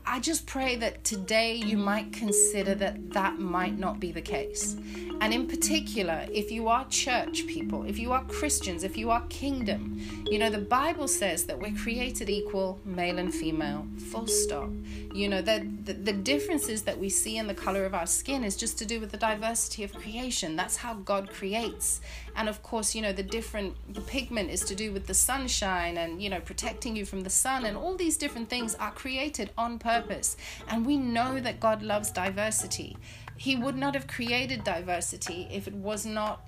I 0.08 0.20
just 0.20 0.46
pray 0.46 0.76
that 0.76 1.02
today 1.02 1.56
you 1.56 1.76
might 1.76 2.12
consider 2.12 2.76
that 2.76 3.12
that 3.12 3.40
might 3.40 3.76
not 3.76 3.98
be 3.98 4.12
the 4.12 4.22
case. 4.22 4.76
And 5.20 5.34
in 5.34 5.48
particular, 5.48 6.26
if 6.30 6.52
you 6.52 6.68
are 6.68 6.86
church 6.88 7.46
people, 7.48 7.84
if 7.84 7.98
you 7.98 8.12
are 8.12 8.22
Christians, 8.26 8.84
if 8.84 8.96
you 8.96 9.10
are 9.10 9.22
kingdom, 9.28 10.00
you 10.26 10.38
know, 10.38 10.48
the 10.48 10.58
Bible 10.58 11.08
says 11.08 11.44
that 11.46 11.58
we're 11.58 11.74
created 11.74 12.30
equal, 12.30 12.78
male 12.84 13.18
and 13.18 13.34
female, 13.34 13.84
full 14.10 14.28
stop. 14.28 14.70
You 15.12 15.28
know, 15.28 15.42
the, 15.42 15.66
the, 15.84 15.94
the 15.94 16.12
differences 16.12 16.82
that 16.82 16.98
we 16.98 17.08
see 17.08 17.38
in 17.38 17.48
the 17.48 17.54
color 17.54 17.84
of 17.84 17.94
our 17.94 18.06
skin 18.06 18.44
is 18.44 18.54
just 18.54 18.78
to 18.78 18.86
do 18.86 19.00
with 19.00 19.10
the 19.10 19.16
diversity 19.16 19.82
of 19.82 19.92
creation. 19.92 20.54
That's 20.54 20.76
how 20.76 20.94
God 20.94 21.30
creates. 21.30 22.00
And 22.36 22.48
of 22.48 22.62
course, 22.62 22.94
you 22.94 23.02
know, 23.02 23.12
the 23.12 23.22
different 23.22 23.74
the 23.92 24.02
pigment 24.02 24.50
is 24.50 24.60
to 24.64 24.74
do 24.74 24.92
with 24.92 25.06
the 25.06 25.14
sunshine 25.14 25.96
and, 25.96 26.22
you 26.22 26.28
know, 26.28 26.40
protecting 26.40 26.94
you 26.94 27.04
from 27.04 27.22
the 27.22 27.30
sun. 27.30 27.64
And 27.64 27.76
all 27.76 27.96
these 27.96 28.16
different 28.16 28.48
things 28.48 28.74
are 28.76 28.92
created 28.92 29.50
on 29.56 29.78
purpose. 29.78 30.36
And 30.68 30.84
we 30.84 30.96
know 30.96 31.40
that 31.40 31.60
God 31.60 31.82
loves 31.82 32.10
diversity. 32.10 32.96
He 33.36 33.56
would 33.56 33.76
not 33.76 33.94
have 33.94 34.06
created 34.06 34.64
diversity 34.64 35.48
if 35.50 35.66
it 35.66 35.74
was 35.74 36.06
not 36.06 36.40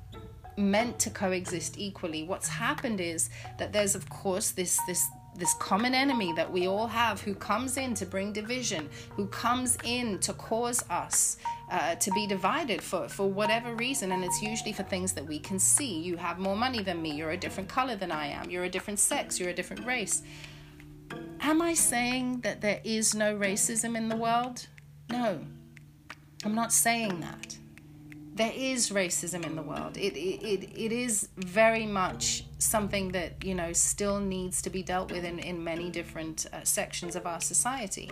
meant 0.56 0.98
to 0.98 1.10
coexist 1.10 1.78
equally. 1.78 2.24
What's 2.24 2.48
happened 2.48 3.00
is 3.00 3.30
that 3.58 3.72
there's 3.72 3.94
of 3.94 4.08
course 4.10 4.50
this 4.50 4.78
this 4.86 5.06
this 5.38 5.54
common 5.54 5.94
enemy 5.94 6.32
that 6.32 6.50
we 6.50 6.66
all 6.66 6.86
have 6.86 7.20
who 7.20 7.34
comes 7.34 7.76
in 7.76 7.94
to 7.94 8.06
bring 8.06 8.32
division, 8.32 8.88
who 9.10 9.26
comes 9.26 9.78
in 9.84 10.18
to 10.18 10.32
cause 10.32 10.84
us 10.90 11.36
uh, 11.70 11.94
to 11.96 12.10
be 12.12 12.26
divided 12.26 12.82
for, 12.82 13.08
for 13.08 13.28
whatever 13.28 13.74
reason. 13.74 14.12
And 14.12 14.24
it's 14.24 14.42
usually 14.42 14.72
for 14.72 14.82
things 14.82 15.12
that 15.12 15.26
we 15.26 15.38
can 15.38 15.58
see. 15.58 16.00
You 16.00 16.16
have 16.16 16.38
more 16.38 16.56
money 16.56 16.82
than 16.82 17.00
me, 17.00 17.12
you're 17.12 17.30
a 17.30 17.36
different 17.36 17.68
color 17.68 17.96
than 17.96 18.10
I 18.10 18.26
am, 18.26 18.50
you're 18.50 18.64
a 18.64 18.70
different 18.70 18.98
sex, 18.98 19.38
you're 19.38 19.50
a 19.50 19.54
different 19.54 19.86
race. 19.86 20.22
Am 21.40 21.62
I 21.62 21.74
saying 21.74 22.40
that 22.40 22.60
there 22.60 22.80
is 22.84 23.14
no 23.14 23.36
racism 23.36 23.96
in 23.96 24.08
the 24.08 24.16
world? 24.16 24.66
No, 25.10 25.40
I'm 26.44 26.54
not 26.54 26.72
saying 26.72 27.20
that. 27.20 27.56
There 28.34 28.52
is 28.54 28.90
racism 28.90 29.44
in 29.44 29.56
the 29.56 29.62
world. 29.62 29.96
It, 29.96 30.14
it, 30.14 30.44
it, 30.44 30.70
it 30.76 30.92
is 30.92 31.28
very 31.36 31.86
much 31.86 32.44
something 32.58 33.12
that, 33.12 33.44
you 33.44 33.54
know, 33.54 33.72
still 33.72 34.20
needs 34.20 34.60
to 34.62 34.70
be 34.70 34.82
dealt 34.82 35.10
with 35.10 35.24
in, 35.24 35.38
in 35.38 35.62
many 35.62 35.90
different 35.90 36.46
uh, 36.52 36.62
sections 36.64 37.16
of 37.16 37.26
our 37.26 37.40
society. 37.40 38.10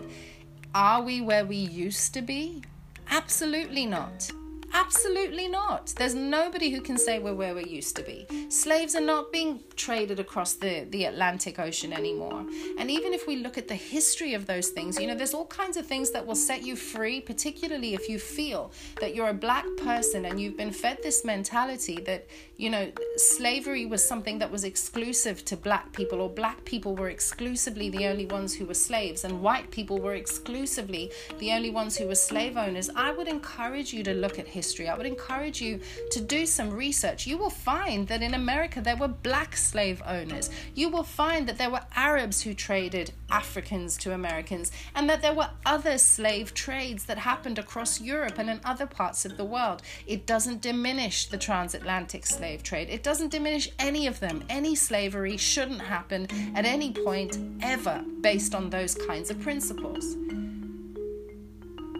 Are 0.73 1.01
we 1.01 1.21
where 1.21 1.45
we 1.45 1.57
used 1.57 2.13
to 2.13 2.21
be? 2.21 2.63
Absolutely 3.09 3.85
not. 3.85 4.31
Absolutely 4.73 5.47
not. 5.47 5.93
There's 5.95 6.13
nobody 6.13 6.69
who 6.69 6.81
can 6.81 6.97
say 6.97 7.19
we're 7.19 7.33
where 7.33 7.55
we 7.55 7.63
used 7.63 7.95
to 7.95 8.03
be. 8.03 8.27
Slaves 8.49 8.95
are 8.95 9.01
not 9.01 9.31
being 9.31 9.61
traded 9.75 10.19
across 10.19 10.53
the, 10.53 10.85
the 10.89 11.05
Atlantic 11.05 11.57
Ocean 11.57 11.93
anymore. 11.93 12.45
And 12.77 12.91
even 12.91 13.13
if 13.13 13.27
we 13.27 13.37
look 13.37 13.57
at 13.57 13.69
the 13.69 13.75
history 13.75 14.33
of 14.33 14.45
those 14.45 14.69
things, 14.69 14.99
you 14.99 15.07
know, 15.07 15.15
there's 15.15 15.33
all 15.33 15.45
kinds 15.47 15.77
of 15.77 15.85
things 15.85 16.11
that 16.11 16.25
will 16.25 16.35
set 16.35 16.63
you 16.63 16.75
free, 16.75 17.21
particularly 17.21 17.93
if 17.93 18.09
you 18.09 18.19
feel 18.19 18.71
that 18.99 19.15
you're 19.15 19.29
a 19.29 19.33
black 19.33 19.65
person 19.77 20.25
and 20.25 20.39
you've 20.39 20.57
been 20.57 20.71
fed 20.71 20.97
this 21.01 21.23
mentality 21.23 22.01
that, 22.01 22.27
you 22.57 22.71
know, 22.71 22.91
slavery 23.17 23.85
was 23.85 24.03
something 24.03 24.39
that 24.39 24.51
was 24.51 24.63
exclusive 24.63 25.45
to 25.45 25.55
black 25.55 25.93
people, 25.93 26.19
or 26.19 26.29
black 26.29 26.65
people 26.65 26.95
were 26.95 27.09
exclusively 27.09 27.89
the 27.89 28.07
only 28.07 28.25
ones 28.25 28.55
who 28.55 28.65
were 28.65 28.73
slaves, 28.73 29.23
and 29.23 29.41
white 29.43 29.69
people 29.69 29.99
were 29.99 30.15
exclusively 30.15 31.11
the 31.37 31.51
only 31.51 31.69
ones 31.69 31.95
who 31.95 32.07
were 32.07 32.15
slave 32.15 32.57
owners. 32.57 32.89
I 32.95 33.11
would 33.11 33.27
encourage 33.27 33.93
you 33.93 34.01
to 34.03 34.13
look 34.13 34.39
at 34.39 34.47
history. 34.47 34.89
I 34.89 34.97
would 34.97 35.05
encourage 35.05 35.61
you 35.61 35.79
to 36.09 36.19
do 36.19 36.47
some 36.47 36.71
research. 36.71 37.27
You 37.27 37.37
will 37.37 37.51
find 37.51 38.07
that 38.07 38.23
in 38.23 38.33
America 38.33 38.81
there 38.81 38.97
were 38.97 39.07
black 39.07 39.55
slave 39.55 40.01
owners. 40.07 40.49
You 40.73 40.89
will 40.89 41.03
find 41.03 41.47
that 41.47 41.59
there 41.59 41.69
were 41.69 41.81
Arabs 41.95 42.41
who 42.41 42.55
traded 42.55 43.11
Africans 43.29 43.97
to 43.97 44.13
Americans, 44.13 44.71
and 44.95 45.07
that 45.11 45.21
there 45.21 45.33
were 45.33 45.51
other 45.63 45.99
slave 45.99 46.55
trades 46.55 47.05
that 47.05 47.19
happened 47.19 47.59
across 47.59 48.01
Europe 48.01 48.39
and 48.39 48.49
in 48.49 48.59
other 48.63 48.87
parts 48.87 49.25
of 49.25 49.37
the 49.37 49.45
world. 49.45 49.83
It 50.07 50.25
doesn't 50.25 50.61
diminish 50.61 51.27
the 51.27 51.37
transatlantic 51.37 52.25
slave 52.25 52.46
trade, 52.55 52.89
it 52.89 53.03
doesn't 53.03 53.31
diminish 53.31 53.69
any 53.77 54.07
of 54.07 54.21
them. 54.21 54.43
Any 54.49 54.75
slavery 54.75 55.35
shouldn't 55.35 55.81
happen 55.81 56.27
at 56.55 56.63
any 56.63 56.93
point 56.93 57.37
ever 57.61 58.05
based 58.21 58.55
on 58.55 58.69
those 58.69 58.95
kinds 58.95 59.29
of 59.29 59.41
principles. 59.41 60.15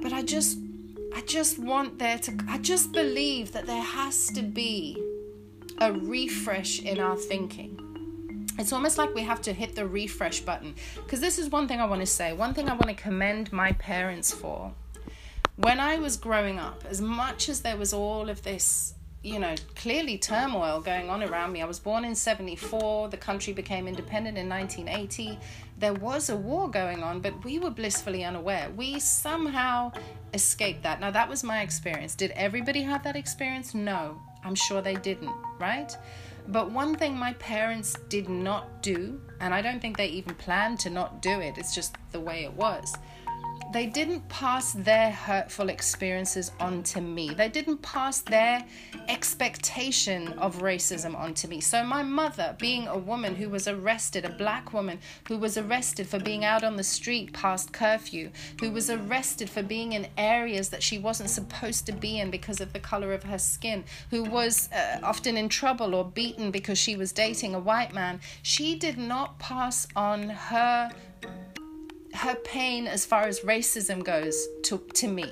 But 0.01 0.13
I 0.13 0.22
just 0.22 0.60
I 1.18 1.22
just 1.22 1.58
want 1.58 1.98
there 1.98 2.20
to, 2.20 2.38
I 2.48 2.60
just 2.60 2.92
believe 2.92 3.51
that 3.54 3.66
there 3.66 3.82
has 3.82 4.27
to 4.27 4.44
be 4.44 5.04
a 5.80 5.92
refresh 5.92 6.80
in 6.82 7.00
our 7.00 7.16
thinking. 7.16 8.48
It's 8.60 8.72
almost 8.72 8.98
like 8.98 9.13
we 9.13 9.24
have 9.24 9.42
to 9.44 9.54
hit 9.54 9.75
the 9.75 9.88
refresh 9.88 10.42
button. 10.42 10.75
Because 10.96 11.20
this 11.20 11.39
is 11.39 11.50
one 11.50 11.68
thing 11.68 11.80
I 11.80 11.86
want 11.86 12.01
to 12.01 12.08
say, 12.08 12.34
one 12.34 12.54
thing 12.54 12.70
I 12.70 12.74
want 12.74 12.89
to 12.89 12.94
commend 12.94 13.51
my 13.51 13.72
parents 13.74 14.32
for. 14.32 14.74
When 15.56 15.80
I 15.80 15.98
was 15.98 16.18
growing 16.18 16.60
up, 16.60 16.84
as 16.88 17.01
much 17.01 17.50
as 17.50 17.62
there 17.62 17.77
was 17.77 17.94
all 17.94 18.30
of 18.30 18.44
this 18.44 18.94
you 19.27 19.39
know, 19.39 19.55
clearly 19.75 20.17
turmoil 20.17 20.79
going 20.79 21.10
on 21.10 21.22
around 21.22 21.51
me. 21.51 21.62
I 21.62 21.65
was 21.65 21.79
born 21.79 22.05
in 22.05 22.15
74, 22.15 23.10
the 23.10 23.17
country 23.17 23.51
became 23.51 23.88
independent 23.88 24.38
in 24.38 24.48
1980. 24.48 25.38
There 25.77 25.93
was 25.93 26.29
a 26.29 26.36
war 26.36 26.69
going 26.69 27.03
on, 27.03 27.19
but 27.19 27.43
we 27.43 27.60
were 27.60 27.69
blissfully 27.69 28.24
unaware. 28.24 28.69
We 28.75 29.00
somehow 29.00 29.91
escaped 30.34 30.84
that. 30.84 31.01
Now, 31.01 31.12
that 31.12 31.27
was 31.27 31.43
my 31.43 31.62
experience. 31.62 32.15
Did 32.15 32.31
everybody 32.31 32.81
have 32.84 33.03
that 33.03 33.17
experience? 33.17 33.75
No, 33.75 34.19
I'm 34.46 34.55
sure 34.55 34.81
they 34.81 34.96
didn't, 34.96 35.36
right? 35.60 35.96
But 36.48 36.72
one 36.72 36.96
thing 36.96 37.17
my 37.17 37.34
parents 37.34 37.98
did 38.07 38.29
not 38.29 38.81
do, 38.81 39.19
and 39.41 39.53
I 39.53 39.62
don't 39.62 39.81
think 39.81 39.98
they 39.98 40.07
even 40.07 40.36
planned 40.36 40.79
to 40.79 40.89
not 40.89 41.22
do 41.22 41.41
it, 41.41 41.57
it's 41.57 41.75
just 41.75 41.98
the 42.13 42.22
way 42.22 42.46
it 42.46 42.53
was 42.53 42.96
they 43.74 43.86
didn't 43.86 44.28
pass 44.30 44.72
their 44.74 45.12
hurtful 45.12 45.70
experiences 45.70 46.52
on 46.60 46.84
to 46.84 47.02
me. 47.02 47.30
They 47.30 47.50
didn't 47.50 47.82
pass 47.82 48.22
their 48.22 48.66
expectation 49.10 50.30
of 50.34 50.60
racism 50.60 51.16
onto 51.16 51.48
me. 51.48 51.60
So, 51.60 51.84
my 51.84 52.02
mother, 52.02 52.56
being 52.60 52.88
a 52.88 52.98
woman 52.98 53.36
who 53.36 53.50
was 53.50 53.68
arrested, 53.68 54.24
a 54.24 54.30
black 54.30 54.74
woman 54.74 55.00
who 55.28 55.38
was 55.38 55.58
arrested 55.58 56.08
for 56.08 56.20
being 56.20 56.46
out 56.46 56.64
on 56.64 56.78
the 56.78 56.84
street 56.84 57.34
past 57.34 57.74
curfew, 57.74 58.32
who 58.62 58.72
was 58.72 58.90
arrested 58.90 59.50
for 59.50 59.64
being 59.64 59.94
in 59.94 60.08
areas 60.18 60.70
that 60.70 60.82
she 60.84 60.98
wasn't 60.98 61.30
supposed 61.30 61.86
to 61.86 61.92
be 61.92 62.20
in 62.20 62.32
because 62.32 62.62
of 62.62 62.72
the 62.74 62.80
color 62.80 63.14
of 63.14 63.24
her 63.24 63.40
skin, 63.40 63.84
who 64.10 64.24
was 64.24 64.70
uh, 64.72 65.00
often 65.04 65.36
in 65.36 65.50
trouble 65.50 65.94
or 65.94 66.06
beaten 66.06 66.52
because 66.52 66.78
she 66.78 66.96
was 66.96 67.12
dating 67.12 67.54
a 67.54 67.60
white 67.60 67.94
man, 67.94 68.20
she 68.44 68.76
did 68.76 68.98
not 68.98 69.38
pass 69.40 69.88
on 69.96 70.30
her 70.30 70.90
her 72.18 72.36
pain 72.36 72.88
as 72.88 73.06
far 73.06 73.24
as 73.24 73.42
racism 73.42 74.04
goes 74.04 74.48
to, 74.64 74.80
to 74.94 75.08
me. 75.08 75.26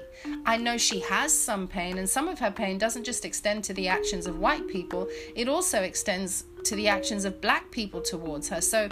I 0.46 0.58
know 0.58 0.78
she 0.78 1.00
has 1.02 1.38
some 1.38 1.68
pain, 1.68 1.98
and 1.98 2.10
some 2.10 2.28
of 2.28 2.40
her 2.40 2.52
pain 2.52 2.78
doesn't 2.78 3.04
just 3.04 3.26
extend 3.26 3.64
to 3.66 3.74
the 3.74 3.88
actions 3.88 4.28
of 4.28 4.40
white 4.40 4.68
people, 4.68 5.08
it 5.36 5.48
also 5.48 5.82
extends 5.82 6.46
to 6.64 6.76
the 6.76 6.88
actions 6.88 7.26
of 7.26 7.42
black 7.42 7.72
people 7.72 8.02
towards 8.02 8.50
her. 8.50 8.62
So, 8.62 8.90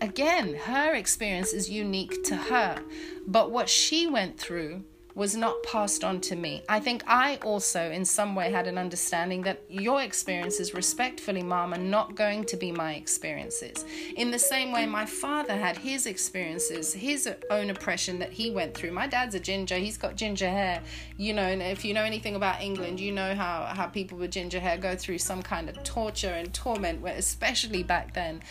again, 0.00 0.54
her 0.54 0.94
experience 0.94 1.52
is 1.52 1.70
unique 1.70 2.22
to 2.24 2.36
her. 2.36 2.82
But 3.26 3.50
what 3.50 3.68
she 3.68 4.06
went 4.06 4.38
through 4.38 4.84
was 5.16 5.34
not 5.34 5.62
passed 5.62 6.04
on 6.04 6.20
to 6.20 6.36
me. 6.36 6.62
I 6.68 6.78
think 6.78 7.02
I 7.06 7.38
also, 7.42 7.90
in 7.90 8.04
some 8.04 8.34
way, 8.34 8.52
had 8.52 8.66
an 8.66 8.76
understanding 8.76 9.40
that 9.42 9.62
your 9.66 10.02
experiences, 10.02 10.74
respectfully, 10.74 11.42
mom, 11.42 11.72
are 11.72 11.78
not 11.78 12.14
going 12.14 12.44
to 12.44 12.56
be 12.56 12.70
my 12.70 12.94
experiences. 12.94 13.86
In 14.16 14.30
the 14.30 14.38
same 14.38 14.72
way, 14.72 14.84
my 14.84 15.06
father 15.06 15.56
had 15.56 15.78
his 15.78 16.04
experiences, 16.04 16.92
his 16.92 17.30
own 17.50 17.70
oppression 17.70 18.18
that 18.18 18.30
he 18.30 18.50
went 18.50 18.74
through. 18.74 18.92
My 18.92 19.06
dad's 19.06 19.34
a 19.34 19.40
ginger, 19.40 19.76
he's 19.76 19.96
got 19.96 20.16
ginger 20.16 20.50
hair, 20.50 20.82
you 21.16 21.32
know, 21.32 21.42
and 21.44 21.62
if 21.62 21.82
you 21.82 21.94
know 21.94 22.04
anything 22.04 22.36
about 22.36 22.60
England, 22.60 23.00
you 23.00 23.10
know 23.10 23.34
how, 23.34 23.72
how 23.74 23.86
people 23.86 24.18
with 24.18 24.32
ginger 24.32 24.60
hair 24.60 24.76
go 24.76 24.94
through 24.96 25.18
some 25.18 25.42
kind 25.42 25.70
of 25.70 25.82
torture 25.82 26.28
and 26.28 26.52
torment, 26.52 27.00
where, 27.00 27.14
especially 27.14 27.82
back 27.82 28.12
then. 28.12 28.42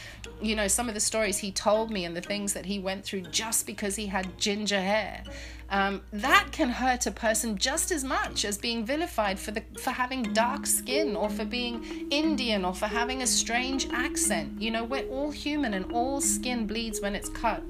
You 0.42 0.56
know, 0.56 0.68
some 0.68 0.88
of 0.88 0.96
the 0.96 1.00
stories 1.00 1.38
he 1.38 1.52
told 1.52 1.92
me 1.92 2.06
and 2.06 2.18
the 2.18 2.22
things 2.22 2.54
that 2.54 2.66
he 2.66 2.80
went 2.80 3.06
through 3.06 3.22
just 3.22 3.68
because 3.68 3.96
he 3.96 4.08
had 4.08 4.40
ginger 4.40 4.82
hair 4.82 5.24
um, 5.70 6.02
that 6.14 6.50
can 6.52 6.70
hurt 6.70 7.08
a 7.08 7.12
person 7.12 7.58
just 7.58 7.92
as 7.92 8.04
much 8.04 8.46
as 8.46 8.58
being 8.58 8.86
vilified 8.86 9.40
for 9.40 9.52
the 9.52 9.64
for 9.82 9.92
having 9.92 10.22
dark 10.34 10.68
skin 10.68 11.16
or 11.16 11.30
for 11.30 11.46
being 11.46 12.08
Indian 12.12 12.64
or 12.64 12.74
for 12.74 12.88
having 12.88 13.22
a 13.22 13.28
strange 13.28 13.88
accent. 13.92 14.62
You 14.62 14.72
know, 14.72 14.84
we're 14.84 15.08
all 15.08 15.32
human 15.32 15.74
and 15.74 15.92
all 15.92 16.22
skin 16.22 16.68
bleeds 16.68 17.02
when 17.02 17.16
it's 17.16 17.30
cut. 17.30 17.64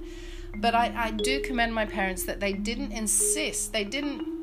But 0.58 0.76
I, 0.76 0.94
I 0.96 1.12
do 1.12 1.42
commend 1.42 1.74
my 1.74 1.86
parents 1.86 2.24
that 2.24 2.40
they 2.40 2.54
didn't 2.54 2.92
insist, 2.92 3.74
they 3.74 3.84
didn't 3.84 4.36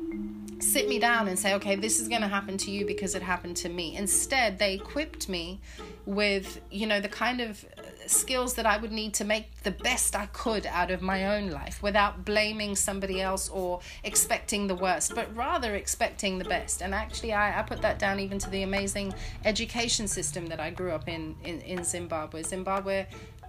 sit 0.63 0.87
me 0.87 0.97
down 0.97 1.27
and 1.27 1.37
say, 1.37 1.53
okay, 1.55 1.75
this 1.75 1.99
is 1.99 2.07
going 2.07 2.21
to 2.21 2.27
happen 2.27 2.57
to 2.57 2.71
you 2.71 2.85
because 2.85 3.15
it 3.15 3.21
happened 3.21 3.57
to 3.57 3.69
me. 3.69 3.95
Instead, 3.95 4.59
they 4.59 4.75
equipped 4.75 5.27
me 5.27 5.59
with, 6.05 6.61
you 6.71 6.87
know, 6.87 6.99
the 6.99 7.09
kind 7.09 7.41
of 7.41 7.65
skills 8.07 8.53
that 8.55 8.65
I 8.65 8.77
would 8.77 8.91
need 8.91 9.13
to 9.15 9.25
make 9.25 9.63
the 9.63 9.71
best 9.71 10.15
I 10.15 10.27
could 10.27 10.65
out 10.65 10.91
of 10.91 11.01
my 11.01 11.37
own 11.37 11.49
life 11.49 11.81
without 11.81 12.25
blaming 12.25 12.75
somebody 12.75 13.21
else 13.21 13.49
or 13.49 13.79
expecting 14.03 14.67
the 14.67 14.75
worst, 14.75 15.15
but 15.15 15.33
rather 15.35 15.75
expecting 15.75 16.37
the 16.37 16.45
best. 16.45 16.81
And 16.81 16.93
actually, 16.93 17.33
I, 17.33 17.59
I 17.59 17.63
put 17.63 17.81
that 17.81 17.99
down 17.99 18.19
even 18.19 18.39
to 18.39 18.49
the 18.49 18.63
amazing 18.63 19.13
education 19.45 20.07
system 20.07 20.47
that 20.47 20.59
I 20.59 20.69
grew 20.69 20.91
up 20.91 21.07
in, 21.07 21.35
in, 21.43 21.61
in 21.61 21.83
Zimbabwe. 21.83 22.43
Zimbabwe 22.43 23.05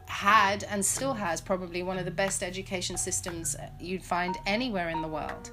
had 0.06 0.64
and 0.64 0.84
still 0.84 1.14
has 1.14 1.40
probably 1.40 1.82
one 1.82 1.99
of 1.99 2.04
the 2.04 2.11
best 2.11 2.42
education 2.42 2.96
systems 2.96 3.56
you'd 3.80 4.02
find 4.02 4.37
anywhere 4.46 4.90
in 4.90 5.02
the 5.02 5.08
world. 5.08 5.50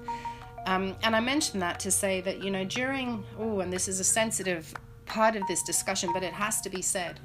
Um, 0.66 0.96
and 1.04 1.16
I 1.16 1.20
mentioned 1.20 1.62
that 1.62 1.80
to 1.82 1.92
say 1.92 2.22
that, 2.22 2.44
you 2.44 2.52
know, 2.52 2.66
during, 2.66 3.24
oh, 3.40 3.62
and 3.62 3.74
this 3.74 3.88
is 3.88 4.00
a 4.00 4.04
sensitive 4.04 4.74
part 5.06 5.36
of 5.36 5.48
this 5.48 5.64
discussion, 5.64 6.12
but 6.14 6.24
it 6.24 6.34
has 6.34 6.62
to 6.62 6.70
be 6.70 6.82
said 6.82 7.20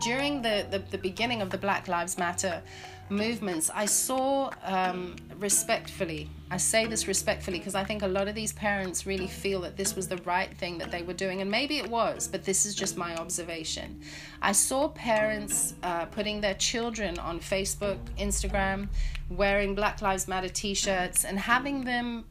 during 0.00 0.42
the, 0.42 0.66
the, 0.70 0.78
the, 0.78 0.98
beginning 0.98 1.42
of 1.42 1.50
the 1.50 1.58
Black 1.58 1.88
Lives 1.88 2.18
Matter 2.18 2.62
movements, 3.08 3.70
I 3.74 3.86
saw 3.86 4.50
um, 4.64 5.16
respectfully, 5.38 6.28
I 6.50 6.56
say 6.56 6.86
this 6.86 7.08
respectfully 7.08 7.58
because 7.58 7.74
I 7.74 7.84
think 7.84 8.02
a 8.02 8.08
lot 8.08 8.28
of 8.28 8.34
these 8.34 8.52
parents 8.52 9.06
really 9.06 9.26
feel 9.26 9.60
that 9.62 9.76
this 9.76 9.96
was 9.96 10.08
the 10.08 10.18
right 10.18 10.54
thing 10.56 10.78
that 10.78 10.90
they 10.90 11.02
were 11.02 11.12
doing, 11.12 11.40
and 11.40 11.50
maybe 11.50 11.78
it 11.78 11.88
was, 11.88 12.28
but 12.28 12.44
this 12.44 12.66
is 12.66 12.74
just 12.74 12.96
my 12.96 13.16
observation. 13.16 14.00
I 14.42 14.52
saw 14.52 14.88
parents 14.88 15.74
uh, 15.82 16.06
putting 16.06 16.40
their 16.40 16.54
children 16.54 17.18
on 17.18 17.40
Facebook, 17.40 17.98
Instagram, 18.18 18.88
wearing 19.30 19.74
Black 19.74 20.02
Lives 20.02 20.28
Matter 20.28 20.48
t 20.48 20.74
shirts, 20.74 21.24
and 21.24 21.38
having 21.38 21.84
them 21.84 22.24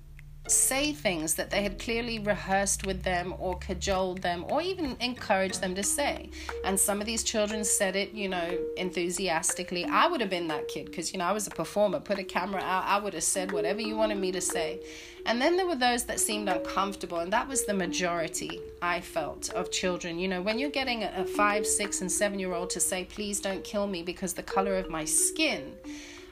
say 0.52 0.94
things 0.94 1.36
that 1.36 1.50
they 1.50 1.64
had 1.64 1.80
clearly 1.80 2.20
rehearsed 2.20 2.86
with 2.86 3.04
them 3.04 3.34
or 3.40 3.58
cajoled 3.58 4.22
them 4.22 4.46
or 4.50 4.62
even 4.62 4.98
encouraged 5.00 5.62
them 5.62 5.76
to 5.76 5.84
say. 5.84 6.30
And 6.64 6.80
some 6.80 7.00
of 7.00 7.06
these 7.06 7.24
children 7.24 7.64
said 7.64 7.96
it, 7.96 8.14
you 8.14 8.30
know, 8.30 8.58
enthusiastically. 8.78 9.86
I 9.86 10.08
would 10.08 10.22
have 10.22 10.30
been 10.30 10.48
that 10.48 10.68
kid 10.68 10.86
because, 10.86 11.14
you 11.14 11.20
know, 11.20 11.26
I 11.26 11.32
was 11.32 11.48
a 11.48 11.52
performer, 11.52 12.00
put 12.00 12.20
a 12.20 12.24
camera 12.24 12.62
out, 12.62 12.86
I 12.86 13.00
would 13.00 13.14
have 13.14 13.24
said 13.24 13.52
whatever 13.52 13.82
you 13.82 13.96
wanted 13.96 14.18
me 14.18 14.32
to 14.32 14.42
say. 14.42 14.80
And 15.26 15.42
then 15.42 15.58
there 15.58 15.68
were 15.68 15.76
those 15.76 16.06
that 16.06 16.22
seemed 16.22 16.48
uncomfortable, 16.48 17.20
and 17.20 17.34
that 17.34 17.50
was 17.50 17.66
the 17.66 17.74
majority 17.74 18.62
I 18.82 19.02
felt 19.02 19.50
of 19.50 19.72
children. 19.72 20.20
You 20.20 20.30
know, 20.30 20.42
when 20.42 20.58
you're 20.58 20.70
getting 20.70 21.04
a 21.04 21.26
five, 21.26 21.68
six, 21.68 22.00
and 22.00 22.10
seven 22.10 22.40
year 22.40 22.54
old 22.54 22.70
to 22.72 22.80
say, 22.80 23.04
please 23.04 23.42
don't 23.42 23.62
kill 23.66 23.88
me 23.88 24.04
because 24.04 24.34
the 24.34 24.44
color 24.44 24.78
of 24.78 24.90
my 24.90 25.04
skin 25.04 25.74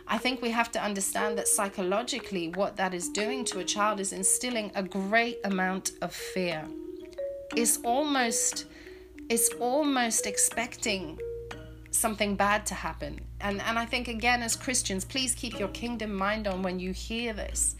I 0.08 0.18
think 0.18 0.42
we 0.42 0.52
have 0.52 0.72
to 0.74 0.82
understand 0.82 1.38
that 1.38 1.48
psychologically, 1.48 2.50
what 2.50 2.78
that 2.78 2.94
is 2.94 3.10
doing 3.10 3.44
to 3.46 3.60
a 3.60 3.64
child 3.64 4.00
is 4.00 4.14
instilling 4.14 4.72
a 4.76 4.84
great 4.84 5.40
amount 5.44 5.94
of 6.02 6.14
fear. 6.14 6.64
It's 7.56 7.78
almost, 7.84 8.66
it's 9.30 9.50
almost 9.60 10.28
expecting 10.28 11.20
something 11.90 12.36
bad 12.36 12.66
to 12.68 12.76
happen. 12.76 13.20
And, 13.42 13.62
and 13.62 13.80
I 13.80 13.86
think, 13.86 14.08
again, 14.08 14.44
as 14.44 14.56
Christians, 14.56 15.06
please 15.06 15.34
keep 15.34 15.58
your 15.58 15.70
kingdom 15.70 16.14
mind 16.14 16.48
on 16.48 16.62
when 16.62 16.80
you 16.80 16.92
hear 16.92 17.34
this 17.34 17.76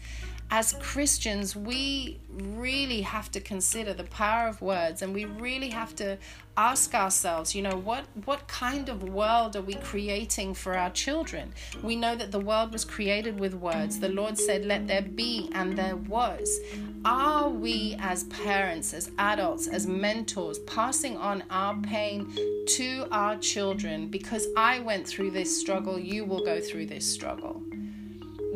as 0.50 0.74
Christians, 0.74 1.56
we 1.56 2.20
really 2.30 3.00
have 3.00 3.30
to 3.32 3.40
consider 3.40 3.92
the 3.92 4.04
power 4.04 4.46
of 4.46 4.62
words 4.62 5.02
and 5.02 5.12
we 5.12 5.24
really 5.24 5.70
have 5.70 5.96
to 5.96 6.16
ask 6.56 6.94
ourselves, 6.94 7.54
you 7.54 7.62
know, 7.62 7.76
what, 7.76 8.04
what 8.24 8.46
kind 8.46 8.88
of 8.88 9.02
world 9.02 9.56
are 9.56 9.62
we 9.62 9.74
creating 9.74 10.54
for 10.54 10.76
our 10.76 10.90
children? 10.90 11.52
We 11.82 11.96
know 11.96 12.14
that 12.14 12.30
the 12.30 12.40
world 12.40 12.72
was 12.72 12.84
created 12.84 13.40
with 13.40 13.54
words. 13.54 13.98
The 13.98 14.08
Lord 14.08 14.38
said, 14.38 14.64
Let 14.64 14.86
there 14.86 15.02
be, 15.02 15.50
and 15.52 15.76
there 15.76 15.96
was. 15.96 16.60
Are 17.04 17.48
we, 17.48 17.96
as 17.98 18.24
parents, 18.24 18.94
as 18.94 19.10
adults, 19.18 19.66
as 19.66 19.86
mentors, 19.86 20.60
passing 20.60 21.16
on 21.16 21.42
our 21.50 21.76
pain 21.82 22.32
to 22.68 23.06
our 23.10 23.36
children? 23.36 24.08
Because 24.08 24.46
I 24.56 24.78
went 24.78 25.06
through 25.06 25.32
this 25.32 25.58
struggle, 25.60 25.98
you 25.98 26.24
will 26.24 26.44
go 26.44 26.60
through 26.60 26.86
this 26.86 27.10
struggle 27.10 27.62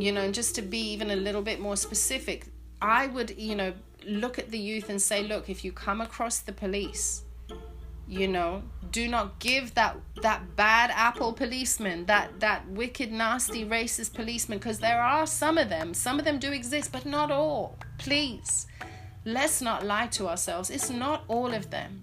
you 0.02 0.12
know, 0.12 0.22
and 0.22 0.34
just 0.34 0.54
to 0.56 0.62
be 0.62 0.78
even 0.92 1.10
a 1.10 1.16
little 1.16 1.42
bit 1.42 1.60
more 1.60 1.76
specific, 1.76 2.46
I 2.80 3.06
would, 3.06 3.36
you 3.38 3.54
know, 3.54 3.72
look 4.06 4.38
at 4.38 4.50
the 4.50 4.58
youth 4.58 4.88
and 4.88 5.00
say, 5.00 5.22
look, 5.22 5.48
if 5.48 5.64
you 5.64 5.72
come 5.72 6.00
across 6.00 6.40
the 6.40 6.52
police, 6.52 7.22
you 8.08 8.26
know, 8.26 8.62
do 8.90 9.06
not 9.06 9.38
give 9.38 9.74
that 9.74 9.96
that 10.22 10.56
bad 10.56 10.90
apple 10.94 11.32
policeman, 11.32 12.06
that 12.06 12.40
that 12.40 12.68
wicked, 12.68 13.12
nasty, 13.12 13.64
racist 13.64 14.14
policeman, 14.14 14.58
because 14.58 14.80
there 14.80 15.00
are 15.00 15.26
some 15.26 15.58
of 15.58 15.68
them. 15.68 15.94
Some 15.94 16.18
of 16.18 16.24
them 16.24 16.38
do 16.38 16.50
exist, 16.50 16.90
but 16.90 17.06
not 17.06 17.30
all. 17.30 17.78
Please, 17.98 18.66
let's 19.24 19.62
not 19.62 19.86
lie 19.86 20.08
to 20.08 20.28
ourselves. 20.28 20.70
It's 20.70 20.90
not 20.90 21.24
all 21.28 21.54
of 21.54 21.70
them 21.70 22.02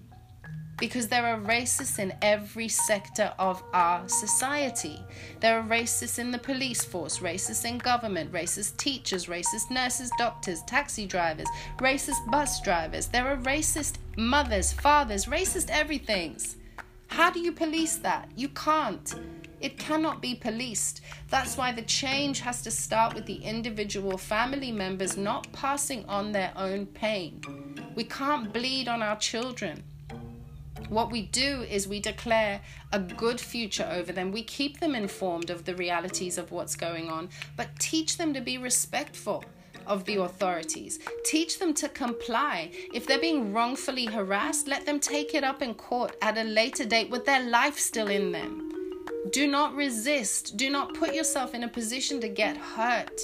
because 0.78 1.08
there 1.08 1.26
are 1.26 1.40
racists 1.40 1.98
in 1.98 2.12
every 2.22 2.68
sector 2.68 3.32
of 3.38 3.62
our 3.72 4.08
society. 4.08 5.00
There 5.40 5.58
are 5.58 5.62
racists 5.62 6.18
in 6.18 6.30
the 6.30 6.38
police 6.38 6.84
force, 6.84 7.18
racists 7.18 7.64
in 7.64 7.78
government, 7.78 8.32
racist 8.32 8.76
teachers, 8.76 9.26
racist 9.26 9.70
nurses, 9.70 10.10
doctors, 10.18 10.62
taxi 10.62 11.06
drivers, 11.06 11.48
racist 11.78 12.30
bus 12.30 12.60
drivers. 12.62 13.06
There 13.06 13.26
are 13.26 13.36
racist 13.38 13.96
mothers, 14.16 14.72
fathers, 14.72 15.26
racist 15.26 15.70
everythings. 15.70 16.56
How 17.08 17.30
do 17.30 17.40
you 17.40 17.52
police 17.52 17.96
that? 17.96 18.30
You 18.36 18.48
can't. 18.50 19.14
It 19.60 19.76
cannot 19.76 20.22
be 20.22 20.36
policed. 20.36 21.00
That's 21.30 21.56
why 21.56 21.72
the 21.72 21.82
change 21.82 22.38
has 22.40 22.62
to 22.62 22.70
start 22.70 23.14
with 23.14 23.26
the 23.26 23.42
individual 23.42 24.16
family 24.16 24.70
members 24.70 25.16
not 25.16 25.50
passing 25.52 26.04
on 26.04 26.30
their 26.30 26.52
own 26.54 26.86
pain. 26.86 27.40
We 27.96 28.04
can't 28.04 28.52
bleed 28.52 28.86
on 28.86 29.02
our 29.02 29.16
children. 29.16 29.82
What 30.88 31.10
we 31.10 31.22
do 31.22 31.62
is 31.62 31.86
we 31.86 32.00
declare 32.00 32.62
a 32.92 32.98
good 32.98 33.40
future 33.40 33.88
over 33.90 34.10
them. 34.10 34.32
We 34.32 34.42
keep 34.42 34.80
them 34.80 34.94
informed 34.94 35.50
of 35.50 35.64
the 35.64 35.74
realities 35.74 36.38
of 36.38 36.50
what's 36.50 36.76
going 36.76 37.10
on, 37.10 37.28
but 37.56 37.78
teach 37.78 38.16
them 38.16 38.32
to 38.32 38.40
be 38.40 38.56
respectful 38.56 39.44
of 39.86 40.04
the 40.04 40.16
authorities. 40.16 40.98
Teach 41.24 41.58
them 41.58 41.74
to 41.74 41.88
comply. 41.88 42.70
If 42.94 43.06
they're 43.06 43.20
being 43.20 43.52
wrongfully 43.52 44.06
harassed, 44.06 44.66
let 44.66 44.86
them 44.86 45.00
take 45.00 45.34
it 45.34 45.44
up 45.44 45.60
in 45.62 45.74
court 45.74 46.16
at 46.22 46.38
a 46.38 46.44
later 46.44 46.84
date 46.84 47.10
with 47.10 47.26
their 47.26 47.44
life 47.44 47.78
still 47.78 48.08
in 48.08 48.32
them. 48.32 48.70
Do 49.30 49.46
not 49.46 49.74
resist. 49.74 50.56
Do 50.56 50.70
not 50.70 50.94
put 50.94 51.14
yourself 51.14 51.54
in 51.54 51.64
a 51.64 51.68
position 51.68 52.20
to 52.20 52.28
get 52.28 52.56
hurt. 52.56 53.20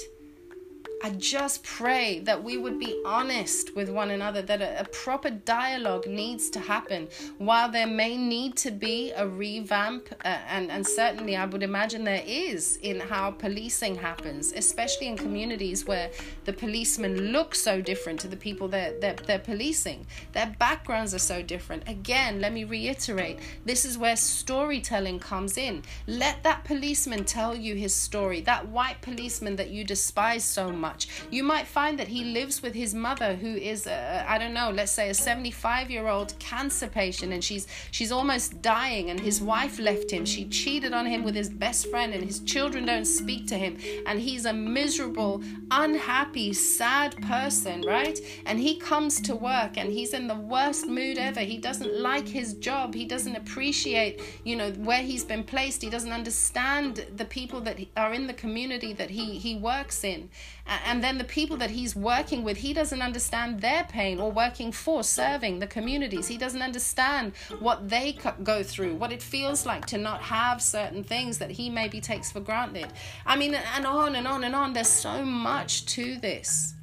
I 1.05 1.11
just 1.11 1.61
pray 1.61 2.17
that 2.21 2.43
we 2.43 2.57
would 2.57 2.79
be 2.79 2.99
honest 3.05 3.75
with 3.75 3.91
one 3.91 4.09
another, 4.09 4.41
that 4.41 4.59
a, 4.59 4.79
a, 4.79 4.85
proper 4.85 5.29
dialogue 5.29 6.07
needs 6.07 6.49
to 6.49 6.59
happen. 6.59 7.09
While 7.37 7.69
there 7.69 7.85
may 7.85 8.17
need 8.17 8.57
to 8.57 8.71
be 8.71 9.11
a 9.11 9.27
revamp, 9.27 10.07
uh, 10.25 10.39
and, 10.49 10.71
and 10.71 10.83
certainly 10.83 11.35
I 11.35 11.45
would 11.45 11.61
imagine 11.61 12.05
there 12.05 12.23
is 12.25 12.77
in 12.77 12.99
how 12.99 13.29
policing 13.29 13.93
happens, 13.93 14.51
especially 14.53 15.05
in 15.05 15.15
communities 15.15 15.85
where 15.85 16.09
the 16.45 16.53
policemen 16.53 17.31
look 17.31 17.53
so 17.53 17.81
different 17.81 18.19
to 18.21 18.27
the 18.27 18.37
people 18.37 18.67
that 18.69 18.99
they're, 18.99 19.13
they're, 19.13 19.25
they're 19.27 19.45
policing. 19.45 20.07
Their 20.33 20.55
backgrounds 20.57 21.13
are 21.13 21.19
so 21.19 21.43
different. 21.43 21.87
Again, 21.87 22.41
let 22.41 22.51
me 22.51 22.63
reiterate 22.63 23.37
this 23.63 23.85
is 23.85 23.95
where 23.95 24.15
storytelling 24.15 25.19
comes 25.19 25.55
in. 25.59 25.83
Let 26.07 26.41
that 26.41 26.63
policeman 26.63 27.25
tell 27.25 27.55
you 27.55 27.75
his 27.75 27.93
story, 27.93 28.41
that 28.41 28.69
white 28.69 29.03
policeman 29.03 29.55
that 29.57 29.69
you 29.69 29.83
despise 29.83 30.43
so 30.43 30.71
much 30.71 30.94
much. 30.95 31.09
You 31.29 31.43
might 31.43 31.67
find 31.67 31.99
that 31.99 32.07
he 32.07 32.23
lives 32.23 32.61
with 32.61 32.73
his 32.73 32.93
mother, 32.93 33.35
who 33.35 33.53
is, 33.55 33.85
uh, 33.85 34.25
I 34.27 34.37
don't 34.37 34.53
know, 34.53 34.71
let's 34.71 34.91
say 34.91 35.09
a 35.09 35.13
75 35.13 35.91
year 35.91 36.07
old 36.07 36.37
cancer 36.39 36.87
patient, 36.87 37.33
and 37.33 37.43
she's 37.43 37.67
she's 37.91 38.11
almost 38.11 38.61
dying, 38.61 39.09
and 39.09 39.19
his 39.19 39.41
wife 39.41 39.77
left 39.77 40.11
him. 40.11 40.25
She 40.25 40.45
cheated 40.45 40.93
on 40.93 41.05
him 41.05 41.23
with 41.23 41.35
his 41.35 41.49
best 41.49 41.89
friend, 41.89 42.13
and 42.13 42.23
his 42.23 42.39
children 42.39 42.85
don't 42.85 43.05
speak 43.05 43.47
to 43.47 43.55
him, 43.55 43.77
and 44.07 44.19
he's 44.19 44.45
a 44.45 44.53
miserable, 44.53 45.43
unhappy, 45.71 46.53
sad 46.53 47.21
person, 47.21 47.81
right? 47.81 48.17
And 48.45 48.57
he 48.59 48.77
comes 48.77 49.19
to 49.21 49.35
work, 49.35 49.77
and 49.77 49.91
he's 49.91 50.13
in 50.13 50.27
the 50.27 50.39
worst 50.53 50.87
mood 50.87 51.17
ever. 51.17 51.41
He 51.41 51.57
doesn't 51.57 51.93
like 51.99 52.27
his 52.27 52.53
job. 52.53 52.95
He 52.95 53.05
doesn't 53.05 53.35
appreciate, 53.35 54.21
you 54.43 54.55
know, 54.55 54.71
where 54.89 55.03
he's 55.03 55.25
been 55.25 55.43
placed. 55.43 55.81
He 55.81 55.89
doesn't 55.89 56.13
understand 56.13 57.05
the 57.15 57.25
people 57.25 57.59
that 57.61 57.77
are 57.97 58.13
in 58.13 58.27
the 58.27 58.37
community 58.45 58.93
that 58.93 59.09
he 59.09 59.25
he 59.45 59.55
works 59.55 60.03
in 60.03 60.29
and 60.67 61.03
then 61.03 61.17
the 61.17 61.23
people 61.23 61.57
that 61.57 61.69
he's 61.69 61.95
working 61.95 62.43
with 62.43 62.57
he 62.57 62.73
doesn't 62.73 63.01
understand 63.01 63.61
their 63.61 63.83
pain 63.83 64.19
or 64.19 64.31
working 64.31 64.71
for 64.71 65.03
serving 65.03 65.59
the 65.59 65.67
communities 65.67 66.27
he 66.27 66.37
doesn't 66.37 66.61
understand 66.61 67.33
what 67.59 67.87
they 67.89 68.17
go 68.43 68.63
through 68.63 68.95
what 68.95 69.11
it 69.11 69.21
feels 69.21 69.65
like 69.65 69.85
to 69.85 69.97
not 69.97 70.21
have 70.21 70.61
certain 70.61 71.03
things 71.03 71.37
that 71.37 71.51
he 71.51 71.69
maybe 71.69 72.01
takes 72.01 72.31
for 72.31 72.39
granted 72.39 72.87
i 73.25 73.35
mean 73.35 73.53
and 73.53 73.85
on 73.85 74.15
and 74.15 74.27
on 74.27 74.43
and 74.43 74.55
on 74.55 74.73
there's 74.73 74.87
so 74.87 75.23
much 75.23 75.85
to 75.85 76.17
this 76.17 76.73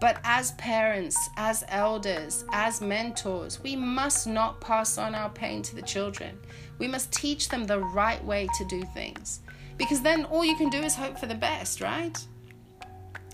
but 0.00 0.20
as 0.22 0.52
parents, 0.52 1.28
as 1.36 1.64
elders, 1.68 2.44
as 2.52 2.80
mentors, 2.80 3.60
we 3.60 3.74
must 3.74 4.28
not 4.28 4.60
pass 4.60 4.96
on 4.96 5.14
our 5.14 5.28
pain 5.28 5.60
to 5.62 5.74
the 5.74 5.82
children. 5.82 6.38
We 6.78 6.86
must 6.86 7.12
teach 7.12 7.48
them 7.48 7.64
the 7.64 7.80
right 7.80 8.24
way 8.24 8.48
to 8.58 8.64
do 8.66 8.84
things. 8.94 9.40
Because 9.76 10.00
then 10.00 10.24
all 10.26 10.44
you 10.44 10.56
can 10.56 10.70
do 10.70 10.78
is 10.78 10.94
hope 10.94 11.18
for 11.18 11.26
the 11.26 11.34
best, 11.34 11.80
right? 11.80 12.16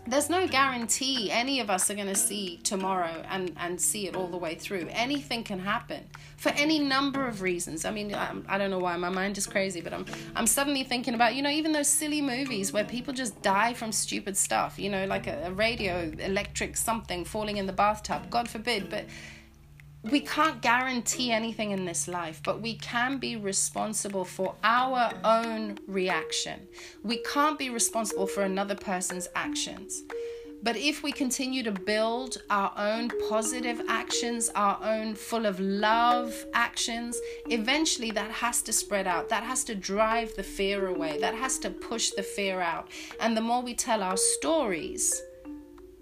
There's 0.06 0.28
no 0.28 0.46
guarantee 0.46 1.30
any 1.30 1.60
of 1.60 1.70
us 1.70 1.90
are 1.90 1.94
going 1.94 2.08
to 2.08 2.14
see 2.14 2.58
tomorrow 2.58 3.24
and, 3.28 3.52
and 3.56 3.80
see 3.80 4.06
it 4.06 4.14
all 4.14 4.26
the 4.26 4.36
way 4.36 4.54
through. 4.54 4.86
Anything 4.90 5.42
can 5.42 5.58
happen 5.58 6.04
for 6.36 6.50
any 6.50 6.78
number 6.78 7.26
of 7.26 7.40
reasons. 7.40 7.84
I 7.84 7.90
mean, 7.90 8.14
um, 8.14 8.44
I 8.48 8.58
do 8.58 8.64
not 8.64 8.70
know 8.70 8.78
why 8.78 8.96
my 8.96 9.08
mind 9.08 9.38
is 9.38 9.46
crazy, 9.46 9.80
but 9.80 9.94
I'm 9.94 10.04
I'm 10.36 10.46
suddenly 10.46 10.84
thinking 10.84 11.14
about 11.14 11.34
you 11.34 11.42
know 11.42 11.50
even 11.50 11.72
those 11.72 11.88
silly 11.88 12.20
movies 12.20 12.72
where 12.72 12.84
people 12.84 13.14
just 13.14 13.40
die 13.42 13.72
from 13.72 13.92
stupid 13.92 14.36
stuff. 14.36 14.78
You 14.78 14.90
know, 14.90 15.06
like 15.06 15.26
a, 15.26 15.46
a 15.46 15.52
radio 15.52 16.12
electric 16.18 16.76
something 16.76 17.24
falling 17.24 17.56
in 17.56 17.66
the 17.66 17.72
bathtub. 17.72 18.28
God 18.30 18.48
forbid, 18.48 18.90
but 18.90 19.06
we 20.10 20.20
can't 20.20 20.60
guarantee 20.60 21.32
anything 21.32 21.70
in 21.70 21.84
this 21.84 22.08
life, 22.08 22.40
but 22.44 22.60
we 22.60 22.74
can 22.76 23.18
be 23.18 23.36
responsible 23.36 24.24
for 24.24 24.54
our 24.62 25.12
own 25.24 25.78
reaction. 25.86 26.68
We 27.02 27.18
can't 27.18 27.58
be 27.58 27.70
responsible 27.70 28.26
for 28.26 28.42
another 28.42 28.74
person's 28.74 29.28
actions. 29.34 30.02
But 30.62 30.76
if 30.76 31.02
we 31.02 31.12
continue 31.12 31.62
to 31.62 31.72
build 31.72 32.38
our 32.48 32.72
own 32.78 33.10
positive 33.28 33.82
actions, 33.86 34.50
our 34.54 34.78
own 34.82 35.14
full 35.14 35.44
of 35.44 35.60
love 35.60 36.34
actions, 36.54 37.18
eventually 37.50 38.10
that 38.12 38.30
has 38.30 38.62
to 38.62 38.72
spread 38.72 39.06
out. 39.06 39.28
That 39.28 39.42
has 39.42 39.62
to 39.64 39.74
drive 39.74 40.34
the 40.36 40.42
fear 40.42 40.86
away. 40.86 41.18
That 41.18 41.34
has 41.34 41.58
to 41.60 41.70
push 41.70 42.10
the 42.10 42.22
fear 42.22 42.60
out. 42.60 42.88
And 43.20 43.36
the 43.36 43.42
more 43.42 43.60
we 43.60 43.74
tell 43.74 44.02
our 44.02 44.16
stories, 44.16 45.22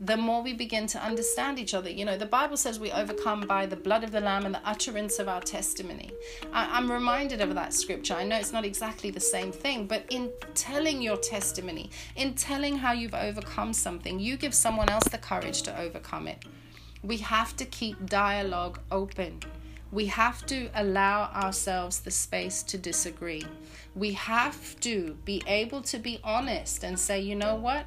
the 0.05 0.17
more 0.17 0.43
we 0.43 0.53
begin 0.53 0.89
to 0.89 0.99
understand 0.99 1.61
each 1.61 1.75
other. 1.75 1.89
You 1.89 2.05
know, 2.05 2.19
the 2.19 2.27
Bible 2.27 2.57
says 2.57 2.81
we 2.81 2.91
overcome 2.91 3.43
by 3.43 3.67
the 3.67 3.77
blood 3.77 4.03
of 4.03 4.11
the 4.11 4.21
Lamb 4.21 4.45
and 4.45 4.53
the 4.53 4.61
utterance 4.65 5.21
of 5.21 5.29
our 5.29 5.41
testimony. 5.41 6.11
I, 6.53 6.77
am 6.77 6.91
reminded 6.91 7.41
of 7.41 7.55
that 7.55 7.73
scripture. 7.73 8.15
I 8.15 8.25
know 8.25 8.37
it's 8.37 8.53
not 8.53 8.65
exactly 8.65 9.11
the 9.11 9.21
same 9.21 9.53
thing, 9.53 9.87
but 9.87 10.05
in 10.11 10.33
telling 10.55 11.03
your 11.03 11.17
testimony, 11.19 11.91
in 12.17 12.35
telling 12.35 12.79
how 12.79 12.93
you've 12.93 13.15
overcome 13.15 13.73
something, 13.73 14.19
you 14.19 14.37
give 14.37 14.55
someone 14.55 14.91
else 14.91 15.05
the 15.05 15.19
courage 15.19 15.63
to 15.63 15.81
overcome 15.81 16.27
it. 16.27 16.45
We 17.05 17.19
have 17.19 17.57
to 17.57 17.65
keep 17.65 18.05
dialogue 18.07 18.81
open. 18.91 19.39
We 19.93 20.07
have 20.07 20.45
to 20.47 20.69
allow 20.75 21.31
ourselves 21.33 22.01
the 22.01 22.11
space 22.11 22.65
to 22.65 22.79
disagree. 22.79 23.45
We 23.95 24.15
have 24.15 24.81
to 24.81 25.17
be 25.25 25.45
able 25.47 25.83
to 25.83 25.99
be 25.99 26.19
honest 26.25 26.83
and 26.83 26.99
say, 26.99 27.21
you 27.21 27.37
know 27.37 27.55
what? 27.55 27.87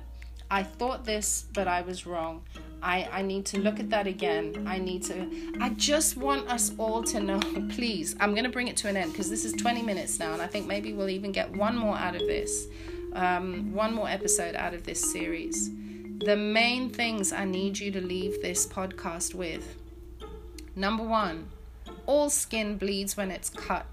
I 0.55 0.63
thought 0.63 1.03
this, 1.03 1.47
but 1.51 1.67
I 1.67 1.81
was 1.81 2.05
wrong. 2.05 2.41
I, 2.81 3.09
I 3.11 3.21
need 3.23 3.45
to 3.47 3.59
look 3.59 3.81
at 3.81 3.89
that 3.89 4.07
again. 4.07 4.63
I 4.65 4.77
need 4.77 5.03
to. 5.03 5.29
I 5.59 5.71
just 5.71 6.15
want 6.15 6.47
us 6.47 6.71
all 6.77 7.03
to 7.03 7.19
know, 7.19 7.39
please. 7.71 8.15
I'm 8.21 8.31
going 8.31 8.45
to 8.45 8.49
bring 8.49 8.69
it 8.69 8.77
to 8.77 8.87
an 8.87 8.95
end 8.95 9.11
because 9.11 9.29
this 9.29 9.43
is 9.43 9.51
20 9.51 9.81
minutes 9.81 10.17
now, 10.17 10.31
and 10.31 10.41
I 10.41 10.47
think 10.47 10.65
maybe 10.65 10.93
we'll 10.93 11.09
even 11.09 11.33
get 11.33 11.51
one 11.51 11.75
more 11.75 11.97
out 11.97 12.15
of 12.15 12.21
this, 12.21 12.67
um, 13.11 13.73
one 13.73 13.93
more 13.93 14.07
episode 14.07 14.55
out 14.55 14.73
of 14.73 14.85
this 14.85 15.11
series. 15.11 15.71
The 16.19 16.37
main 16.37 16.89
things 16.89 17.33
I 17.33 17.43
need 17.43 17.77
you 17.77 17.91
to 17.91 17.99
leave 17.99 18.41
this 18.41 18.65
podcast 18.65 19.35
with 19.35 19.75
number 20.73 21.03
one, 21.03 21.49
all 22.05 22.29
skin 22.29 22.77
bleeds 22.77 23.17
when 23.17 23.29
it's 23.29 23.49
cut. 23.49 23.87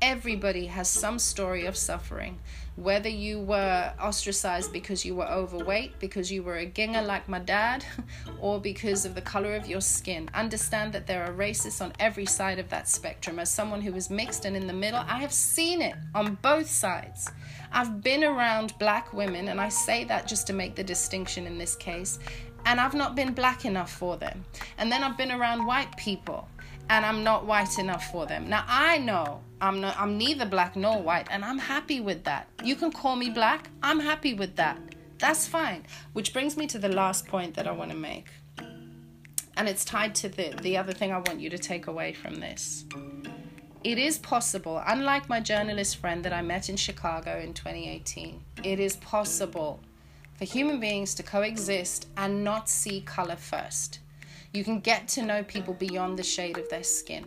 Everybody 0.00 0.66
has 0.66 0.88
some 0.88 1.20
story 1.20 1.66
of 1.66 1.76
suffering 1.76 2.40
whether 2.76 3.08
you 3.08 3.40
were 3.40 3.92
ostracized 4.00 4.72
because 4.72 5.04
you 5.04 5.14
were 5.14 5.28
overweight, 5.28 5.98
because 5.98 6.32
you 6.32 6.42
were 6.42 6.56
a 6.56 6.66
ginger 6.66 7.02
like 7.02 7.28
my 7.28 7.38
dad, 7.38 7.84
or 8.40 8.60
because 8.60 9.04
of 9.04 9.14
the 9.14 9.20
color 9.20 9.54
of 9.54 9.66
your 9.66 9.80
skin. 9.80 10.28
Understand 10.34 10.92
that 10.92 11.06
there 11.06 11.24
are 11.24 11.32
racists 11.32 11.82
on 11.82 11.92
every 12.00 12.26
side 12.26 12.58
of 12.58 12.68
that 12.70 12.88
spectrum. 12.88 13.38
As 13.38 13.50
someone 13.50 13.82
who 13.82 13.94
is 13.94 14.10
mixed 14.10 14.44
and 14.44 14.56
in 14.56 14.66
the 14.66 14.72
middle, 14.72 15.04
I 15.06 15.18
have 15.18 15.32
seen 15.32 15.82
it 15.82 15.94
on 16.14 16.38
both 16.40 16.68
sides. 16.68 17.30
I've 17.72 18.02
been 18.02 18.24
around 18.24 18.78
black 18.78 19.12
women, 19.12 19.48
and 19.48 19.60
I 19.60 19.68
say 19.68 20.04
that 20.04 20.26
just 20.26 20.46
to 20.46 20.52
make 20.52 20.74
the 20.74 20.84
distinction 20.84 21.46
in 21.46 21.58
this 21.58 21.76
case, 21.76 22.18
and 22.64 22.80
I've 22.80 22.94
not 22.94 23.14
been 23.14 23.32
black 23.34 23.64
enough 23.64 23.92
for 23.92 24.16
them. 24.16 24.44
And 24.78 24.90
then 24.90 25.02
I've 25.02 25.16
been 25.16 25.32
around 25.32 25.66
white 25.66 25.96
people 25.96 26.48
and 26.92 27.06
I'm 27.06 27.24
not 27.24 27.46
white 27.46 27.78
enough 27.78 28.10
for 28.12 28.26
them. 28.26 28.50
Now 28.50 28.64
I 28.68 28.98
know 28.98 29.40
I'm 29.62 29.80
not 29.80 29.98
I'm 29.98 30.18
neither 30.18 30.44
black 30.44 30.76
nor 30.76 31.00
white 31.00 31.26
and 31.30 31.42
I'm 31.42 31.58
happy 31.58 32.00
with 32.00 32.24
that. 32.24 32.48
You 32.62 32.76
can 32.76 32.92
call 32.92 33.16
me 33.16 33.30
black. 33.30 33.70
I'm 33.82 33.98
happy 33.98 34.34
with 34.34 34.56
that. 34.56 34.78
That's 35.18 35.46
fine. 35.46 35.86
Which 36.12 36.34
brings 36.34 36.54
me 36.54 36.66
to 36.66 36.78
the 36.78 36.90
last 36.90 37.26
point 37.26 37.54
that 37.54 37.66
I 37.66 37.72
want 37.72 37.92
to 37.92 37.96
make. 37.96 38.26
And 39.56 39.68
it's 39.70 39.86
tied 39.86 40.14
to 40.16 40.28
the 40.28 40.54
the 40.60 40.76
other 40.76 40.92
thing 40.92 41.12
I 41.12 41.18
want 41.18 41.40
you 41.40 41.48
to 41.48 41.58
take 41.58 41.86
away 41.86 42.12
from 42.12 42.34
this. 42.40 42.84
It 43.82 43.98
is 43.98 44.18
possible, 44.18 44.80
unlike 44.86 45.30
my 45.30 45.40
journalist 45.40 45.96
friend 45.96 46.22
that 46.24 46.34
I 46.34 46.42
met 46.42 46.68
in 46.68 46.76
Chicago 46.76 47.40
in 47.40 47.52
2018, 47.54 48.40
it 48.62 48.78
is 48.78 48.96
possible 48.96 49.80
for 50.36 50.44
human 50.44 50.78
beings 50.78 51.14
to 51.16 51.22
coexist 51.22 52.06
and 52.16 52.44
not 52.44 52.68
see 52.68 53.00
color 53.00 53.36
first. 53.36 54.01
You 54.52 54.64
can 54.64 54.80
get 54.80 55.08
to 55.08 55.22
know 55.22 55.42
people 55.42 55.72
beyond 55.72 56.18
the 56.18 56.22
shade 56.22 56.58
of 56.58 56.68
their 56.68 56.82
skin. 56.82 57.24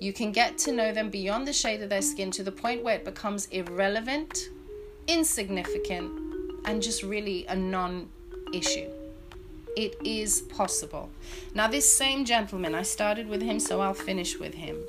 You 0.00 0.12
can 0.12 0.30
get 0.30 0.58
to 0.58 0.72
know 0.72 0.92
them 0.92 1.10
beyond 1.10 1.48
the 1.48 1.52
shade 1.52 1.82
of 1.82 1.88
their 1.88 2.02
skin 2.02 2.30
to 2.32 2.44
the 2.44 2.52
point 2.52 2.84
where 2.84 2.94
it 2.94 3.04
becomes 3.04 3.46
irrelevant, 3.46 4.48
insignificant, 5.08 6.12
and 6.64 6.80
just 6.80 7.02
really 7.02 7.46
a 7.46 7.56
non 7.56 8.08
issue. 8.52 8.88
It 9.76 9.96
is 10.04 10.42
possible. 10.42 11.10
Now, 11.52 11.66
this 11.66 11.90
same 11.92 12.24
gentleman, 12.24 12.76
I 12.76 12.82
started 12.82 13.28
with 13.28 13.42
him, 13.42 13.58
so 13.58 13.80
I'll 13.80 13.94
finish 13.94 14.38
with 14.38 14.54
him. 14.54 14.84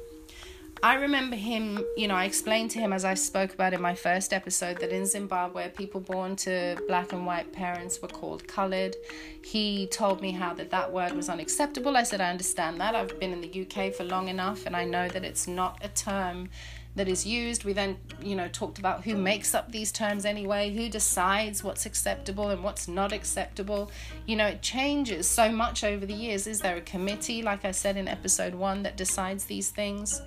I 0.84 0.96
remember 0.96 1.38
him, 1.38 1.82
you 1.96 2.10
know, 2.10 2.15
I 2.15 2.26
explained 2.26 2.72
to 2.72 2.80
him 2.80 2.91
as 2.91 3.06
I 3.06 3.13
spoke 3.13 3.54
about 3.54 3.74
in 3.74 3.82
my 3.82 3.96
first 3.96 4.34
episode 4.34 4.82
that 4.82 4.91
in 4.91 5.06
Zimbabwe, 5.06 5.69
people 5.69 6.02
born 6.02 6.36
to 6.36 6.78
black 6.89 7.13
and 7.13 7.26
white 7.26 7.54
parents 7.54 8.02
were 8.02 8.10
called 8.10 8.46
colored. 8.50 8.98
He 9.41 9.88
told 9.88 10.22
me 10.22 10.32
how 10.32 10.54
that 10.56 10.72
that 10.72 10.91
word 10.91 11.13
was 11.13 11.30
unacceptable. 11.30 11.96
I 11.96 12.04
said, 12.04 12.19
I 12.19 12.30
understand 12.30 12.82
that. 12.82 12.96
I've 12.96 13.17
been 13.17 13.32
in 13.32 13.39
the 13.39 13.65
UK 13.65 13.93
for 13.93 14.04
long 14.04 14.28
enough 14.28 14.65
and 14.65 14.76
I 14.76 14.84
know 14.84 15.08
that 15.08 15.24
it's 15.24 15.48
not 15.48 15.80
a 15.82 15.88
term 15.88 16.50
that 16.96 17.08
is 17.08 17.26
used. 17.26 17.63
We 17.63 17.72
then, 17.72 17.96
you 18.22 18.36
know, 18.36 18.50
talked 18.50 18.78
about 18.78 19.06
who 19.06 19.15
makes 19.15 19.56
up 19.56 19.72
these 19.72 19.89
terms 19.89 20.26
anyway, 20.26 20.74
who 20.76 20.89
decides 20.89 21.63
what's 21.63 21.86
acceptable 21.86 22.50
and 22.50 22.62
what's 22.62 22.89
not 22.89 23.13
acceptable. 23.13 23.89
You 24.26 24.36
know, 24.36 24.48
it 24.48 24.62
changes 24.62 25.30
so 25.30 25.50
much 25.50 25.86
over 25.86 26.06
the 26.06 26.13
years. 26.13 26.46
Is 26.46 26.60
there 26.60 26.76
a 26.76 26.82
committee, 26.82 27.41
like 27.41 27.63
I 27.63 27.72
said 27.72 27.96
in 27.96 28.10
episode 28.10 28.54
one, 28.54 28.84
that 28.84 28.98
decides 28.98 29.46
these 29.46 29.69
things? 29.69 30.22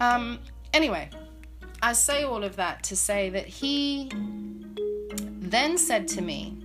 Um, 0.00 0.38
anyway, 0.72 1.10
I 1.82 1.92
say 1.92 2.24
all 2.24 2.44
of 2.44 2.56
that 2.56 2.82
to 2.84 2.96
say 2.96 3.30
that 3.30 3.46
he 3.46 4.10
then 4.14 5.78
said 5.78 6.08
to 6.08 6.22
me, 6.22 6.56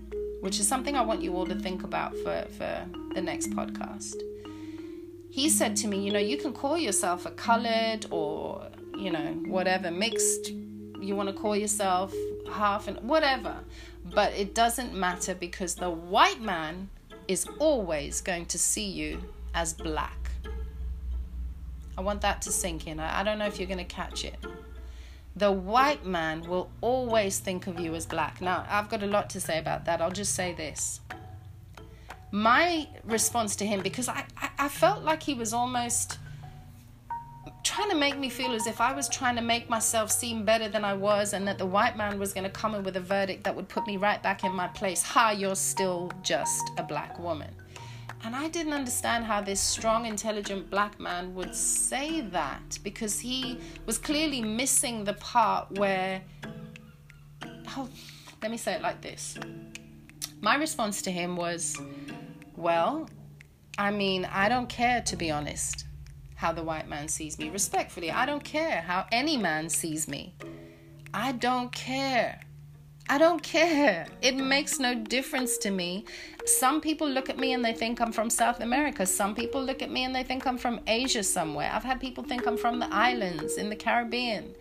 which 0.42 0.60
is 0.60 0.68
something 0.68 0.96
I 0.96 1.02
want 1.02 1.22
you 1.22 1.36
all 1.36 1.46
to 1.46 1.56
think 1.56 1.84
about 1.84 2.16
for, 2.18 2.46
for 2.58 2.86
the 3.14 3.22
next 3.22 3.50
podcast. 3.52 4.16
He 5.30 5.50
said 5.50 5.76
to 5.78 5.88
me, 5.88 6.04
You 6.04 6.12
know, 6.12 6.20
you 6.20 6.38
can 6.38 6.54
call 6.54 6.78
yourself 6.78 7.26
a 7.26 7.32
colored 7.32 8.06
or, 8.10 8.68
you 8.98 9.12
know, 9.12 9.34
whatever, 9.46 9.92
mixed, 9.92 10.50
you 11.02 11.16
want 11.16 11.30
to 11.30 11.34
call 11.34 11.56
yourself 11.56 12.14
half 12.52 12.88
and 12.88 12.98
whatever, 13.02 13.58
but 14.14 14.34
it 14.34 14.56
doesn't 14.56 14.94
matter 14.94 15.36
because 15.36 15.76
the 15.76 15.90
white 15.90 16.42
man 16.42 16.90
is 17.28 17.48
always 17.60 18.22
going 18.22 18.46
to 18.48 18.58
see 18.58 18.88
you 18.90 19.22
as 19.54 19.74
black. 19.74 20.19
I 22.00 22.02
want 22.02 22.22
that 22.22 22.42
to 22.44 22.52
sink 22.54 22.88
in. 22.88 22.98
I, 22.98 23.24
don't 23.24 23.38
know 23.38 23.46
if 23.46 23.60
you're 23.60 23.68
going 23.68 23.78
to 23.78 23.84
catch 23.84 24.24
it. 24.24 24.38
The 25.36 25.52
white 25.52 26.06
man 26.06 26.48
will 26.48 26.72
always 26.80 27.40
think 27.40 27.68
of 27.68 27.78
you 27.78 27.94
as 27.94 28.06
black. 28.06 28.40
Now, 28.40 28.66
I've 28.70 28.88
got 28.88 29.04
a 29.04 29.06
lot 29.06 29.30
to 29.32 29.42
say 29.42 29.60
about 29.60 29.84
that. 29.84 30.02
I'll 30.02 30.10
just 30.10 30.34
say 30.34 30.54
this. 30.54 31.02
My 32.32 32.88
response 33.04 33.58
to 33.58 33.66
him, 33.66 33.82
because 33.82 34.08
I, 34.08 34.24
I, 34.38 34.50
I 34.60 34.68
felt 34.70 35.04
like 35.04 35.22
he 35.22 35.34
was 35.34 35.52
almost 35.52 36.20
trying 37.66 37.90
to 37.90 37.98
make 37.98 38.18
me 38.18 38.30
feel 38.30 38.54
as 38.54 38.66
if 38.66 38.80
I 38.80 38.94
was 38.94 39.10
trying 39.10 39.36
to 39.36 39.42
make 39.42 39.70
myself 39.70 40.10
seem 40.10 40.46
better 40.46 40.70
than 40.70 40.86
I 40.86 40.94
was, 40.94 41.34
and 41.34 41.46
that 41.50 41.58
the 41.58 41.66
white 41.66 41.98
man 41.98 42.18
was 42.18 42.32
going 42.32 42.46
to 42.46 42.50
come 42.50 42.76
in 42.76 42.84
with 42.84 42.96
a 42.96 43.02
verdict 43.02 43.44
that 43.44 43.54
would 43.54 43.68
put 43.68 43.86
me 43.86 43.98
right 43.98 44.24
back 44.24 44.46
in 44.46 44.54
my 44.54 44.68
place. 44.68 45.04
Ha, 45.04 45.32
you're 45.32 45.54
still 45.54 46.14
just 46.24 46.72
a 46.78 46.84
black 46.84 47.20
woman. 47.20 47.54
And 48.24 48.36
I 48.36 48.50
didn't 48.50 48.74
understand 48.74 49.26
how 49.26 49.42
this 49.42 49.62
strong, 49.62 50.06
intelligent 50.06 50.70
black 50.70 51.00
man 51.00 51.34
would 51.36 51.56
say 51.56 52.22
that 52.22 52.78
because 52.84 53.20
he 53.20 53.60
was 53.86 53.98
clearly 53.98 54.42
missing 54.42 55.04
the 55.04 55.14
part 55.14 55.72
where. 55.78 56.22
Oh, 57.78 57.88
let 58.42 58.52
me 58.52 58.58
say 58.58 58.74
it 58.74 58.82
like 58.82 59.02
this. 59.02 59.38
My 60.42 60.56
response 60.56 61.02
to 61.04 61.12
him 61.12 61.36
was, 61.36 61.78
Well, 62.56 63.10
I 63.78 63.92
mean, 63.92 64.26
I 64.26 64.50
don't 64.50 64.68
care 64.68 65.02
to 65.02 65.16
be 65.16 65.32
honest 65.32 65.86
how 66.36 66.54
the 66.54 66.64
white 66.64 66.88
man 66.88 67.08
sees 67.08 67.38
me. 67.38 67.50
Respectfully, 67.50 68.12
I 68.12 68.26
don't 68.26 68.44
care 68.44 68.82
how 68.82 69.06
any 69.12 69.36
man 69.38 69.70
sees 69.70 70.08
me. 70.08 70.36
I 71.14 71.34
don't 71.34 71.72
care. 71.72 72.40
I 73.12 73.18
don't 73.18 73.42
care. 73.42 74.06
It 74.22 74.36
makes 74.36 74.78
no 74.78 74.94
difference 74.94 75.58
to 75.60 75.72
me. 75.72 76.06
Some 76.46 76.80
people 76.80 77.10
look 77.10 77.28
at 77.28 77.40
me 77.40 77.54
and 77.54 77.66
they 77.66 77.74
think 77.74 78.00
I'm 78.00 78.12
from 78.12 78.30
South 78.30 78.60
America. 78.60 79.04
Some 79.04 79.34
people 79.34 79.64
look 79.64 79.82
at 79.82 79.90
me 79.90 80.04
and 80.04 80.16
they 80.16 80.22
think 80.22 80.46
I'm 80.46 80.60
from 80.60 80.80
Asia 80.86 81.24
somewhere. 81.24 81.72
I've 81.74 81.84
had 81.84 82.00
people 82.00 82.24
think 82.24 82.46
I'm 82.46 82.56
from 82.56 82.78
the 82.78 82.94
islands 82.94 83.58
in 83.58 83.72
the 83.72 83.76
Caribbean. 83.76 84.54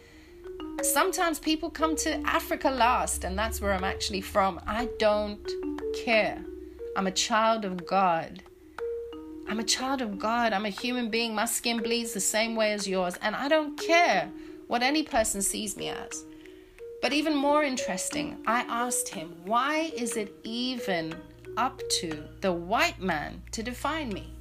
Sometimes 0.80 1.38
people 1.38 1.68
come 1.68 1.94
to 1.96 2.20
Africa 2.26 2.70
last, 2.70 3.24
and 3.24 3.38
that's 3.38 3.61
where 3.61 3.74
I'm 3.74 3.84
actually 3.84 4.22
from. 4.22 4.61
I 4.66 4.88
don't 4.98 5.46
care. 6.04 6.42
I'm 6.96 7.06
a 7.06 7.12
child 7.12 7.66
of 7.66 7.84
God. 7.84 8.42
I'm 9.46 9.58
a 9.58 9.64
child 9.64 10.00
of 10.00 10.18
God. 10.18 10.54
I'm 10.54 10.64
a 10.64 10.70
human 10.70 11.11
being. 11.11 11.34
My 11.34 11.44
skin 11.44 11.82
bleeds 11.82 12.12
the 12.12 12.20
same 12.20 12.56
way 12.56 12.72
as 12.72 12.88
yours, 12.88 13.16
and 13.20 13.37
I 13.37 13.48
don't 13.48 13.78
care 13.78 14.30
what 14.68 14.82
any 14.82 15.02
person 15.02 15.42
sees 15.42 15.76
me 15.76 15.90
as. 15.90 16.24
But 17.00 17.12
even 17.12 17.37
more 17.37 17.62
interesting, 17.62 18.38
I 18.46 18.62
asked 18.62 19.08
him, 19.08 19.37
why 19.44 19.92
is 19.96 20.16
it 20.16 20.34
even 20.42 21.14
up 21.56 21.80
to 22.00 22.24
the 22.40 22.52
white 22.52 23.00
man 23.00 23.42
to 23.52 23.62
define 23.62 24.08
me? 24.08 24.34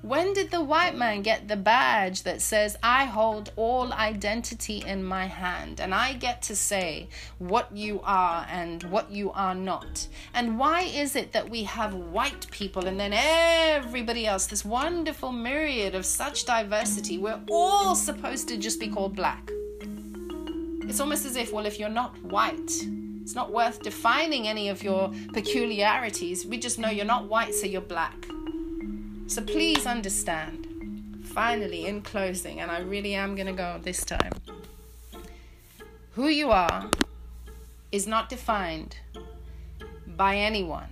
When 0.00 0.32
did 0.32 0.50
the 0.50 0.62
white 0.62 0.96
man 0.96 1.22
get 1.22 1.48
the 1.48 1.56
badge 1.56 2.22
that 2.22 2.40
says, 2.40 2.76
I 2.82 3.04
hold 3.04 3.52
all 3.56 3.92
identity 3.92 4.82
in 4.86 5.04
my 5.04 5.26
hand 5.26 5.80
and 5.80 5.92
I 5.92 6.14
get 6.14 6.40
to 6.42 6.56
say 6.56 7.08
what 7.38 7.76
you 7.76 8.00
are 8.04 8.46
and 8.48 8.82
what 8.84 9.10
you 9.10 9.32
are 9.32 9.56
not? 9.56 10.06
And 10.32 10.58
why 10.58 10.82
is 10.82 11.16
it 11.16 11.32
that 11.32 11.50
we 11.50 11.64
have 11.64 11.94
white 11.94 12.48
people 12.50 12.86
and 12.86 12.98
then 12.98 13.12
everybody 13.12 14.24
else, 14.24 14.46
this 14.46 14.64
wonderful 14.64 15.32
myriad 15.32 15.94
of 15.96 16.06
such 16.06 16.46
diversity, 16.46 17.18
we're 17.18 17.40
all 17.50 17.96
supposed 17.96 18.48
to 18.48 18.56
just 18.56 18.78
be 18.78 18.88
called 18.88 19.16
black? 19.16 19.50
It's 20.88 21.00
almost 21.00 21.26
as 21.26 21.36
if, 21.36 21.52
well, 21.52 21.66
if 21.66 21.78
you're 21.78 21.88
not 21.88 22.20
white, 22.22 22.72
It's 23.28 23.34
not 23.34 23.52
worth 23.52 23.82
defining 23.82 24.48
any 24.48 24.70
of 24.70 24.82
your 24.82 25.12
peculiarities. 25.34 26.46
We 26.46 26.56
just 26.56 26.78
know 26.78 26.88
you're 26.88 27.04
not 27.04 27.28
white, 27.28 27.54
so 27.54 27.66
you're 27.66 27.82
black. 27.82 28.16
So 29.26 29.42
please 29.42 29.84
understand. 29.84 30.66
Finally, 31.24 31.84
in 31.84 32.00
closing, 32.00 32.60
and 32.60 32.70
I 32.70 32.78
really 32.78 33.14
am 33.14 33.34
going 33.34 33.46
to 33.46 33.52
go 33.52 33.78
this 33.82 34.02
time. 34.02 34.32
Who 36.12 36.28
you 36.28 36.50
are 36.52 36.90
is 37.92 38.06
not 38.06 38.30
defined 38.30 38.96
by 40.06 40.38
anyone. 40.38 40.88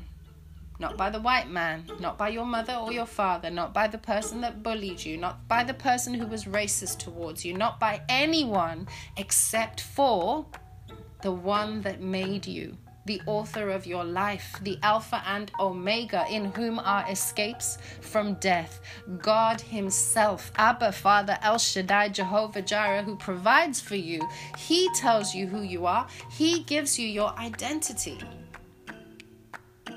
Not 0.78 0.96
by 0.96 1.10
the 1.10 1.20
white 1.20 1.48
man, 1.48 1.84
not 2.00 2.18
by 2.18 2.28
your 2.28 2.44
mother 2.44 2.74
or 2.74 2.92
your 2.92 3.06
father, 3.06 3.50
not 3.50 3.72
by 3.72 3.88
the 3.88 3.98
person 3.98 4.42
that 4.42 4.62
bullied 4.62 5.04
you, 5.04 5.16
not 5.16 5.48
by 5.48 5.64
the 5.64 5.74
person 5.74 6.12
who 6.14 6.26
was 6.26 6.44
racist 6.44 6.98
towards 6.98 7.44
you, 7.44 7.54
not 7.54 7.80
by 7.80 8.02
anyone 8.08 8.86
except 9.16 9.80
for 9.80 10.46
the 11.22 11.32
one 11.32 11.80
that 11.80 12.02
made 12.02 12.46
you, 12.46 12.76
the 13.06 13.22
author 13.26 13.70
of 13.70 13.86
your 13.86 14.04
life, 14.04 14.58
the 14.62 14.78
Alpha 14.82 15.22
and 15.26 15.50
Omega, 15.58 16.26
in 16.28 16.46
whom 16.52 16.78
are 16.78 17.06
escapes 17.10 17.78
from 18.00 18.34
death. 18.34 18.80
God 19.18 19.60
Himself, 19.60 20.52
Abba, 20.56 20.92
Father, 20.92 21.38
El 21.42 21.58
Shaddai, 21.58 22.10
Jehovah 22.10 22.62
Jireh, 22.62 23.02
who 23.02 23.16
provides 23.16 23.80
for 23.80 23.96
you. 23.96 24.28
He 24.58 24.90
tells 24.94 25.34
you 25.34 25.46
who 25.46 25.62
you 25.62 25.86
are, 25.86 26.06
He 26.30 26.64
gives 26.64 26.98
you 26.98 27.08
your 27.08 27.32
identity. 27.38 28.18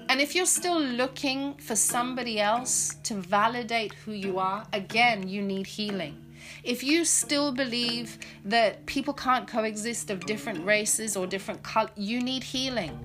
And 0.10 0.20
if 0.20 0.34
you're 0.34 0.48
still 0.48 0.82
looking 0.82 1.54
for 1.58 1.76
somebody 1.76 2.40
else 2.40 2.96
to 3.04 3.14
validate 3.14 3.94
who 3.94 4.12
you 4.12 4.40
are, 4.40 4.66
again, 4.74 5.30
you 5.30 5.44
need 5.44 5.68
healing. 5.68 6.26
If 6.64 6.84
you 6.84 7.06
still 7.06 7.52
believe 7.52 8.18
that 8.44 8.88
people 8.88 9.14
can't 9.14 9.48
coexist 9.48 10.10
of 10.10 10.26
different 10.26 10.66
races 10.66 11.16
or 11.16 11.28
different 11.28 11.62
colors, 11.62 11.92
you 11.96 12.24
need 12.24 12.44
healing. 12.44 13.00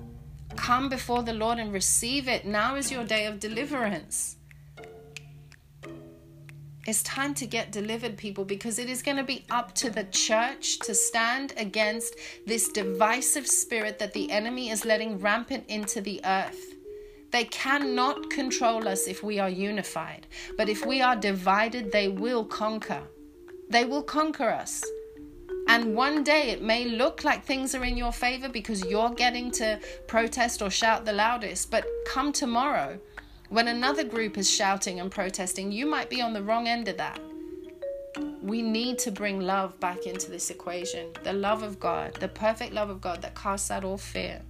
Come 0.55 0.89
before 0.89 1.21
the 1.21 1.33
Lord 1.33 1.59
and 1.59 1.71
receive 1.71 2.27
it. 2.27 2.43
Now 2.43 2.75
is 2.75 2.91
your 2.91 3.03
day 3.03 3.27
of 3.27 3.39
deliverance. 3.39 4.37
It's 6.87 7.03
time 7.03 7.35
to 7.35 7.45
get 7.45 7.71
delivered, 7.71 8.17
people, 8.17 8.45
because 8.45 8.79
it 8.79 8.89
is 8.89 9.03
going 9.03 9.17
to 9.17 9.23
be 9.23 9.45
up 9.51 9.75
to 9.75 9.91
the 9.91 10.05
church 10.05 10.79
to 10.79 10.95
stand 10.95 11.53
against 11.57 12.15
this 12.47 12.69
divisive 12.69 13.45
spirit 13.45 13.99
that 13.99 14.13
the 14.13 14.31
enemy 14.31 14.71
is 14.71 14.85
letting 14.85 15.19
rampant 15.19 15.65
into 15.67 16.01
the 16.01 16.19
earth. 16.25 16.74
They 17.35 17.43
cannot 17.43 18.29
control 18.29 18.87
us 18.87 19.07
if 19.07 19.21
we 19.21 19.39
are 19.39 19.49
unified, 19.49 20.25
but 20.55 20.69
if 20.69 20.85
we 20.85 21.01
are 21.01 21.17
divided, 21.17 21.91
they 21.91 22.07
will 22.07 22.45
conquer. 22.45 23.03
They 23.69 23.83
will 23.83 24.03
conquer 24.03 24.49
us. 24.49 24.81
And 25.67 25.95
one 25.95 26.23
day 26.23 26.51
it 26.51 26.61
may 26.61 26.85
look 26.85 27.25
like 27.25 27.43
things 27.43 27.75
are 27.75 27.83
in 27.83 27.97
your 27.97 28.13
favor 28.13 28.47
because 28.47 28.85
you're 28.85 29.09
getting 29.09 29.51
to 29.51 29.81
protest 30.07 30.61
or 30.61 30.69
shout 30.69 31.03
the 31.03 31.11
loudest. 31.11 31.69
But 31.69 31.85
come 32.07 32.31
tomorrow, 32.31 32.97
when 33.49 33.67
another 33.67 34.05
group 34.05 34.37
is 34.37 34.49
shouting 34.49 35.01
and 35.01 35.11
protesting, 35.11 35.73
you 35.73 35.85
might 35.85 36.09
be 36.09 36.21
on 36.21 36.31
the 36.31 36.41
wrong 36.41 36.69
end 36.69 36.87
of 36.87 36.95
that. 36.95 37.19
We 38.41 38.61
need 38.61 38.97
to 38.99 39.11
bring 39.11 39.41
love 39.41 39.77
back 39.81 40.05
into 40.05 40.31
this 40.31 40.49
equation 40.51 41.11
the 41.25 41.33
love 41.33 41.63
of 41.63 41.81
God, 41.81 42.13
the 42.13 42.29
perfect 42.29 42.71
love 42.71 42.89
of 42.89 43.01
God 43.01 43.21
that 43.23 43.35
casts 43.35 43.71
out 43.71 43.83
all 43.83 43.97
fear. 43.97 44.41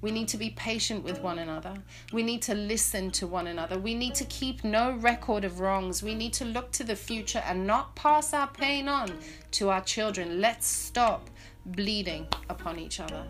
We 0.00 0.10
need 0.10 0.28
to 0.28 0.36
be 0.36 0.50
patient 0.50 1.02
with 1.02 1.20
one 1.20 1.38
another. 1.40 1.74
We 2.12 2.22
need 2.22 2.42
to 2.42 2.54
listen 2.54 3.10
to 3.12 3.26
one 3.26 3.48
another. 3.48 3.78
We 3.78 3.94
need 3.94 4.14
to 4.16 4.24
keep 4.26 4.62
no 4.62 4.92
record 4.92 5.44
of 5.44 5.60
wrongs. 5.60 6.02
We 6.02 6.14
need 6.14 6.32
to 6.34 6.44
look 6.44 6.70
to 6.72 6.84
the 6.84 6.94
future 6.94 7.42
and 7.44 7.66
not 7.66 7.96
pass 7.96 8.32
our 8.32 8.46
pain 8.46 8.88
on 8.88 9.18
to 9.52 9.70
our 9.70 9.80
children. 9.80 10.40
Let's 10.40 10.66
stop 10.66 11.28
bleeding 11.66 12.28
upon 12.48 12.78
each 12.78 13.00
other. 13.00 13.24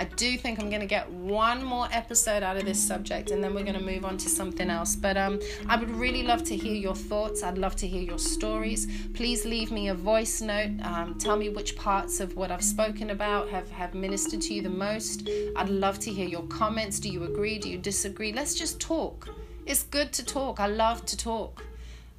I 0.00 0.04
do 0.04 0.38
think 0.38 0.58
I'm 0.58 0.70
going 0.70 0.80
to 0.80 0.86
get 0.86 1.10
one 1.10 1.62
more 1.62 1.86
episode 1.92 2.42
out 2.42 2.56
of 2.56 2.64
this 2.64 2.80
subject 2.80 3.32
and 3.32 3.44
then 3.44 3.52
we're 3.52 3.64
going 3.64 3.78
to 3.78 3.84
move 3.84 4.06
on 4.06 4.16
to 4.16 4.30
something 4.30 4.70
else. 4.70 4.96
But 4.96 5.18
um, 5.18 5.38
I 5.68 5.76
would 5.76 5.90
really 5.90 6.22
love 6.22 6.42
to 6.44 6.56
hear 6.56 6.72
your 6.72 6.94
thoughts. 6.94 7.42
I'd 7.42 7.58
love 7.58 7.76
to 7.76 7.86
hear 7.86 8.00
your 8.00 8.18
stories. 8.18 8.88
Please 9.12 9.44
leave 9.44 9.70
me 9.70 9.90
a 9.90 9.94
voice 9.94 10.40
note. 10.40 10.80
Um, 10.84 11.18
tell 11.18 11.36
me 11.36 11.50
which 11.50 11.76
parts 11.76 12.18
of 12.18 12.34
what 12.34 12.50
I've 12.50 12.64
spoken 12.64 13.10
about 13.10 13.50
have, 13.50 13.70
have 13.72 13.92
ministered 13.92 14.40
to 14.40 14.54
you 14.54 14.62
the 14.62 14.70
most. 14.70 15.28
I'd 15.54 15.68
love 15.68 15.98
to 15.98 16.10
hear 16.10 16.26
your 16.26 16.44
comments. 16.44 16.98
Do 16.98 17.10
you 17.10 17.24
agree? 17.24 17.58
Do 17.58 17.68
you 17.68 17.76
disagree? 17.76 18.32
Let's 18.32 18.54
just 18.54 18.80
talk. 18.80 19.28
It's 19.66 19.82
good 19.82 20.14
to 20.14 20.24
talk. 20.24 20.60
I 20.60 20.66
love 20.66 21.04
to 21.04 21.16
talk. 21.18 21.62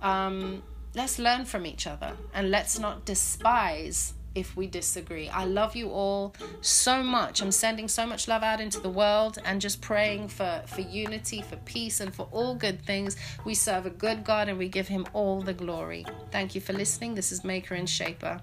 Um, 0.01 0.61
let's 0.93 1.17
learn 1.17 1.45
from 1.45 1.65
each 1.65 1.87
other 1.87 2.13
and 2.35 2.51
let's 2.51 2.77
not 2.77 3.05
despise 3.05 4.13
if 4.35 4.55
we 4.55 4.67
disagree. 4.67 5.29
I 5.29 5.45
love 5.45 5.75
you 5.75 5.89
all 5.89 6.35
so 6.61 7.03
much. 7.03 7.41
I'm 7.41 7.51
sending 7.51 7.87
so 7.87 8.05
much 8.05 8.27
love 8.27 8.43
out 8.43 8.61
into 8.61 8.79
the 8.79 8.89
world 8.89 9.37
and 9.45 9.59
just 9.59 9.81
praying 9.81 10.29
for, 10.29 10.63
for 10.67 10.81
unity, 10.81 11.41
for 11.41 11.57
peace, 11.57 11.99
and 11.99 12.13
for 12.13 12.27
all 12.31 12.55
good 12.55 12.81
things. 12.85 13.17
We 13.45 13.55
serve 13.55 13.85
a 13.85 13.89
good 13.89 14.23
God 14.23 14.49
and 14.49 14.57
we 14.57 14.69
give 14.69 14.87
him 14.87 15.05
all 15.13 15.41
the 15.41 15.53
glory. 15.53 16.05
Thank 16.31 16.55
you 16.55 16.61
for 16.61 16.73
listening. 16.73 17.15
This 17.15 17.31
is 17.31 17.43
Maker 17.43 17.75
and 17.75 17.89
Shaper. 17.89 18.41